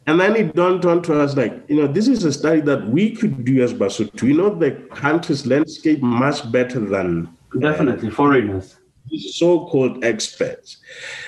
[0.06, 2.88] And then it dawned on to us like, you know, this is a study that
[2.88, 4.22] we could do as Basotho.
[4.22, 8.76] We know the country's landscape much better than definitely foreigners
[9.16, 10.78] so-called experts.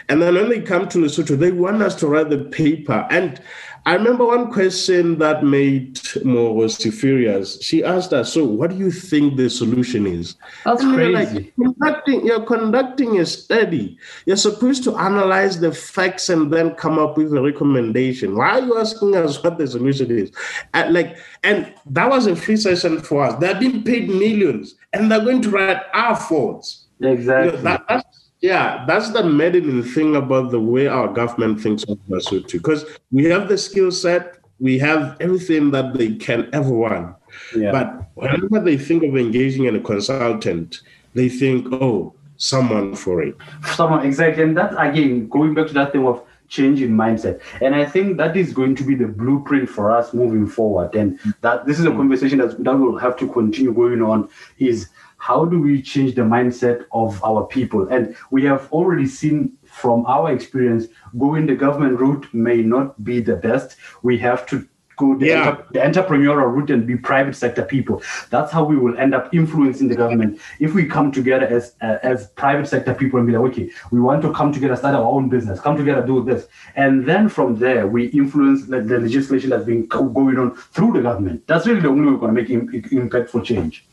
[0.09, 3.07] And then when they come to Lesotho, they want us to write the paper.
[3.11, 3.41] And
[3.87, 7.63] I remember one question that made Morosi furious.
[7.63, 10.35] She asked us, "So, what do you think the solution is?"
[10.65, 11.13] That's and crazy.
[11.13, 13.97] Like, conducting, you're conducting a study.
[14.27, 18.35] You're supposed to analyze the facts and then come up with a recommendation.
[18.37, 20.33] Why are you asking us what the solution is?
[20.75, 23.39] And like, and that was a free session for us.
[23.39, 26.87] They're being paid millions, and they're going to write our faults.
[27.01, 27.53] Exactly.
[27.53, 31.85] You know, that, that's, yeah, that's the maddening thing about the way our government thinks
[31.85, 32.53] of Basotho.
[32.53, 37.17] Because we have the skill set, we have everything that they can ever want.
[37.55, 37.73] Yeah.
[37.73, 40.81] But whenever they think of engaging in a consultant,
[41.15, 43.37] they think, oh, someone for it.
[43.75, 44.43] Someone, exactly.
[44.43, 47.41] And that's again going back to that thing of changing mindset.
[47.61, 50.95] And I think that is going to be the blueprint for us moving forward.
[50.95, 51.97] And that this is a mm.
[51.97, 54.29] conversation that, that will have to continue going on
[54.59, 54.89] is
[55.27, 57.89] how do we change the mindset of our people?
[57.89, 60.87] And we have already seen from our experience,
[61.19, 63.77] going the government route may not be the best.
[64.05, 64.65] We have to
[64.97, 65.49] go the, yeah.
[65.49, 68.05] enter, the, entrepreneurial route and be private sector people.
[68.31, 70.41] That's how we will end up influencing the government.
[70.61, 73.99] If we come together as uh, as private sector people and be like, okay, we
[73.99, 76.47] want to come together, start our own business, come together, do this,
[76.77, 81.03] and then from there we influence the, the legislation that's been going on through the
[81.03, 81.45] government.
[81.49, 83.85] That's really the only way we're going to make Im- impactful change.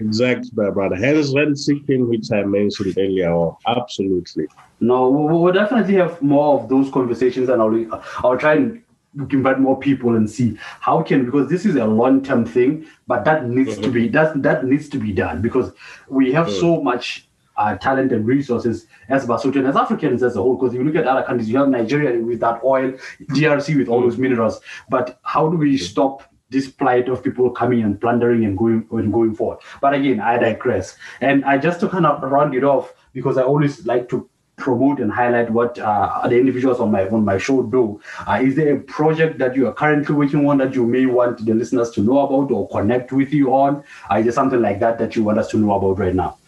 [0.00, 0.96] Exactly, brother.
[0.96, 4.46] Hence, rent seeking, which I mentioned earlier, absolutely.
[4.80, 8.82] No, we'll definitely have more of those conversations, and I'll I'll try and
[9.30, 13.24] invite more people and see how can because this is a long term thing, but
[13.24, 13.82] that needs mm-hmm.
[13.82, 15.72] to be that that needs to be done because
[16.08, 16.60] we have mm-hmm.
[16.60, 20.56] so much uh, talent and resources as Basotho as Africans as a whole.
[20.56, 22.92] Because if you look at other countries, you have Nigeria with that oil,
[23.30, 24.08] DRC with all mm-hmm.
[24.08, 24.60] those minerals.
[24.88, 25.84] But how do we mm-hmm.
[25.84, 26.22] stop
[26.52, 29.58] this plight of people coming and plundering and going and going forward.
[29.80, 30.96] But again, I digress.
[31.20, 35.00] And I just to kind of round it off because I always like to promote
[35.00, 38.00] and highlight what uh, the individuals on my on my show do.
[38.28, 41.44] Uh, is there a project that you are currently working on that you may want
[41.44, 43.82] the listeners to know about or connect with you on?
[44.10, 46.38] Uh, is there something like that that you want us to know about right now?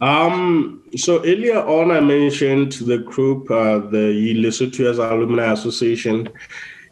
[0.00, 6.28] Um, so earlier on, I mentioned the group, uh, the Lesotho Alumni Association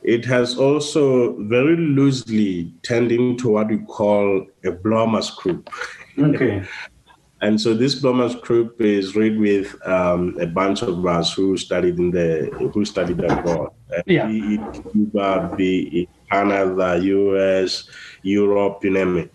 [0.05, 5.71] it has also very loosely tending to what we call a Blommers group.
[6.19, 6.63] Okay.
[7.41, 11.99] and so this Blommers group is read with um, a bunch of us who studied
[11.99, 13.71] in the who studied abroad.
[14.07, 14.27] Yeah.
[14.27, 17.89] Be it Cuba, be it Canada, US,
[18.23, 19.35] Europe, you name it.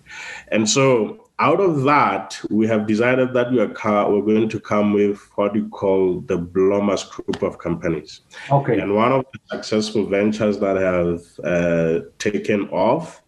[0.49, 3.67] And so out of that, we have decided that we are
[4.09, 8.21] we're going to come with what we call the Blommers group of companies.
[8.51, 8.79] Okay.
[8.79, 13.21] And one of the successful ventures that have uh, taken off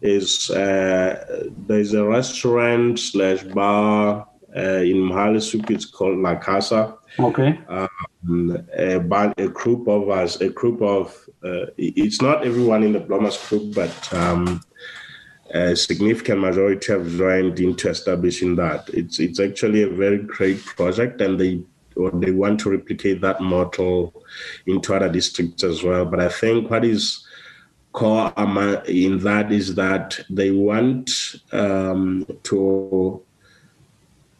[0.00, 6.96] is uh, there's a restaurant slash bar uh, in Mohale's It's called La Casa.
[7.18, 7.60] Okay.
[7.68, 8.96] Um, a,
[9.38, 13.74] a, group of us, a group of, uh, it's not everyone in the Blommers group,
[13.74, 14.60] but um,
[15.52, 18.88] a significant majority have joined into establishing that.
[18.88, 21.62] It's it's actually a very great project, and they
[22.14, 24.24] they want to replicate that model
[24.66, 26.06] into other districts as well.
[26.06, 27.26] But I think what is
[27.92, 28.32] core
[28.86, 31.10] in that is that they want
[31.52, 33.22] um, to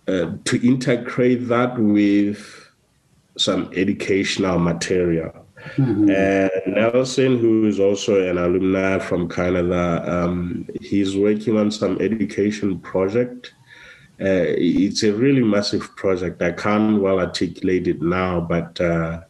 [0.09, 2.69] uh, to integrate that with
[3.37, 5.42] some educational material.
[5.77, 6.11] Mm-hmm.
[6.11, 12.81] And Nelson, who is also an alumni from Canada, um, he's working on some education
[12.81, 13.55] project.
[14.21, 16.43] Uh, it's a really massive project.
[16.43, 19.23] I can't well articulate it now, but uh,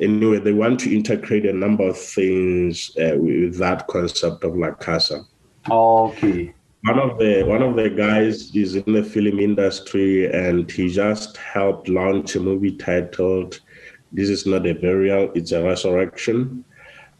[0.00, 4.72] anyway, they want to integrate a number of things uh, with that concept of La
[4.72, 5.24] Casa.
[5.70, 6.54] Okay.
[6.84, 11.36] One of the one of the guys is in the film industry, and he just
[11.36, 13.60] helped launch a movie titled
[14.12, 16.64] this is not a burial, it's a resurrection.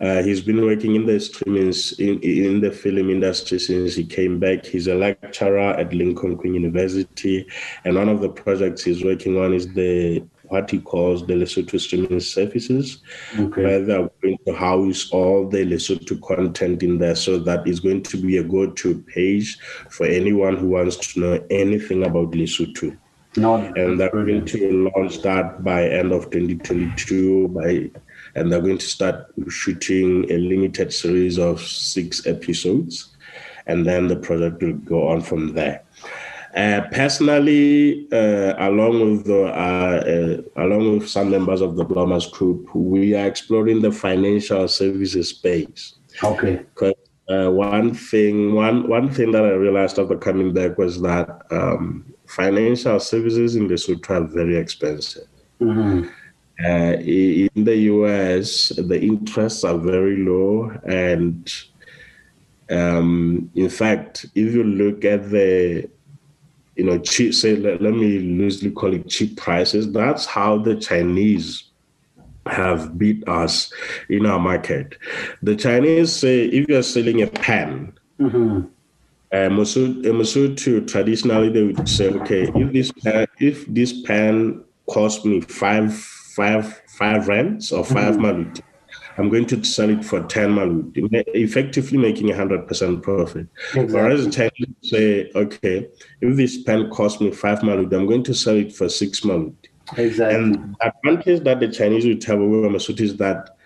[0.00, 4.38] Uh, he's been working in the streaming in, in the film industry since he came
[4.38, 4.64] back.
[4.64, 7.46] He's a lecturer at Limkokwing University,
[7.84, 11.78] and one of the projects he's working on is the what he calls the Lesotho
[11.78, 13.02] streaming services,
[13.38, 13.62] okay.
[13.62, 17.14] where they're going to house all the Lesotho content in there.
[17.14, 19.58] So that is going to be a go-to page
[19.90, 22.96] for anyone who wants to know anything about Lesotho.
[23.76, 27.90] And they're going to launch that by end of 2022 by
[28.34, 33.16] and they're going to start shooting a limited series of six episodes
[33.66, 35.82] and then the project will go on from there
[36.54, 40.00] Uh, personally, uh, along with the, uh,
[40.56, 45.28] uh, along with some members of the Blommers Group, we are exploring the financial services
[45.28, 45.94] space.
[46.74, 46.96] Okay.
[47.28, 52.14] Uh, one thing, one one thing that I realized after coming back was that um,
[52.28, 55.26] financial services in Lesotho are very expensive.
[55.60, 56.08] Mm-hmm.
[56.64, 61.52] Uh, in the US, the interests are very low, and
[62.70, 65.88] um, in fact, if you look at the
[66.78, 69.90] you know, cheap, say, let, let me loosely call it cheap prices.
[69.90, 71.64] That's how the Chinese
[72.46, 73.72] have beat us
[74.08, 74.96] in our market.
[75.42, 78.66] The Chinese say if you're selling a pen, mm-hmm.
[79.30, 79.48] Uh,
[80.86, 86.82] traditionally they would say, okay, if this pen, if this pen cost me five five
[86.98, 88.62] five rents or 5 mm
[89.18, 93.48] I'm going to sell it for 10 maloti, effectively making 100% profit.
[93.74, 93.92] Exactly.
[93.92, 95.88] Whereas the Chinese say, okay,
[96.20, 99.66] if this pen costs me 5 maloti, I'm going to sell it for 6 maloti.
[99.96, 100.36] Exactly.
[100.36, 103.56] And the advantage that the Chinese would have over Mosotho is that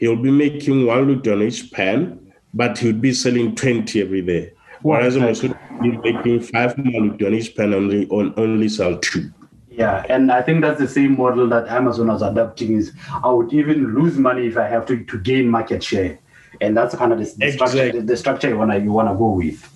[0.00, 4.22] he'll be making 1 loti on each pen, but he would be selling 20 every
[4.22, 4.53] day.
[4.84, 5.48] Whereas exactly.
[5.48, 9.32] Mosotho be making 5 maloti on each pen and only, on, only sell 2.
[9.70, 12.76] Yeah, and I think that's the same model that Amazon is adopting.
[12.76, 12.92] Is
[13.24, 16.18] I would even lose money if I have to, to gain market share,
[16.60, 17.88] and that's kind of the, the exactly.
[17.88, 19.68] structure the, structure you wanna you wanna go with.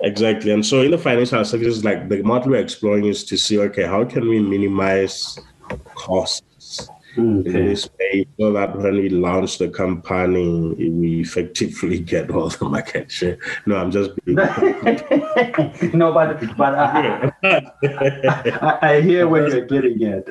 [0.00, 3.58] Exactly, and so in the financial services, like the model we're exploring is to see,
[3.60, 5.38] okay, how can we minimize
[5.94, 7.58] costs okay.
[7.58, 12.64] in this way so that when we launch the company, we effectively get all the
[12.64, 13.38] market share.
[13.66, 14.36] No, I'm just being.
[15.94, 20.28] no, but but uh, I, I, I, hear where you're getting at.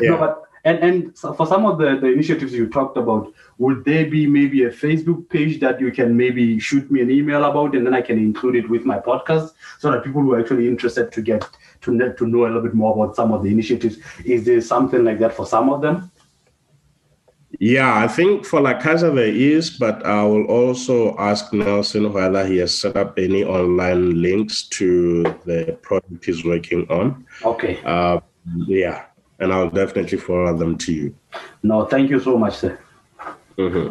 [0.00, 0.10] Yeah.
[0.10, 4.08] No, but and and for some of the, the initiatives you talked about, would there
[4.08, 7.84] be maybe a Facebook page that you can maybe shoot me an email about, and
[7.84, 11.10] then I can include it with my podcast, so that people who are actually interested
[11.12, 11.48] to get
[11.80, 13.98] to to know a little bit more about some of the initiatives.
[14.24, 16.11] Is there something like that for some of them?
[17.58, 22.46] Yeah, I think for La Casa there is, but I will also ask Nelson whether
[22.46, 27.26] he has set up any online links to the project he's working on.
[27.44, 27.80] Okay.
[27.84, 28.20] Uh,
[28.66, 29.04] yeah,
[29.38, 31.14] and I'll definitely forward them to you.
[31.62, 32.78] No, thank you so much, sir.
[33.58, 33.90] Mm-hmm.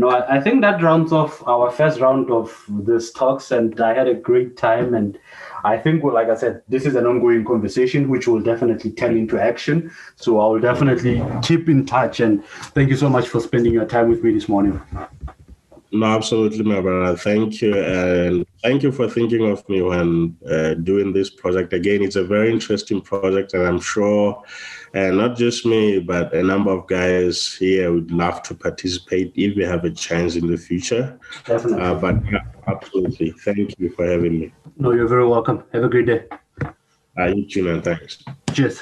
[0.00, 3.94] No, I, I think that rounds off our first round of this talks, and I
[3.94, 4.94] had a great time.
[4.94, 5.18] And
[5.66, 9.16] I think, well, like I said, this is an ongoing conversation which will definitely turn
[9.16, 9.90] into action.
[10.14, 12.20] So I will definitely keep in touch.
[12.20, 12.44] And
[12.76, 14.80] thank you so much for spending your time with me this morning.
[15.90, 17.16] No, absolutely, my brother.
[17.16, 17.76] Thank you.
[17.76, 21.72] And thank you for thinking of me when uh, doing this project.
[21.72, 24.40] Again, it's a very interesting project, and I'm sure
[24.96, 29.54] and not just me, but a number of guys here would love to participate if
[29.54, 31.20] we have a chance in the future.
[31.44, 31.82] Definitely.
[31.82, 32.16] Uh, but
[32.66, 33.32] absolutely.
[33.44, 34.54] Thank you for having me.
[34.78, 35.64] No, you're very welcome.
[35.74, 36.24] Have a great day.
[37.18, 37.82] Uh, you too, man.
[37.82, 38.24] Thanks.
[38.54, 38.80] Cheers.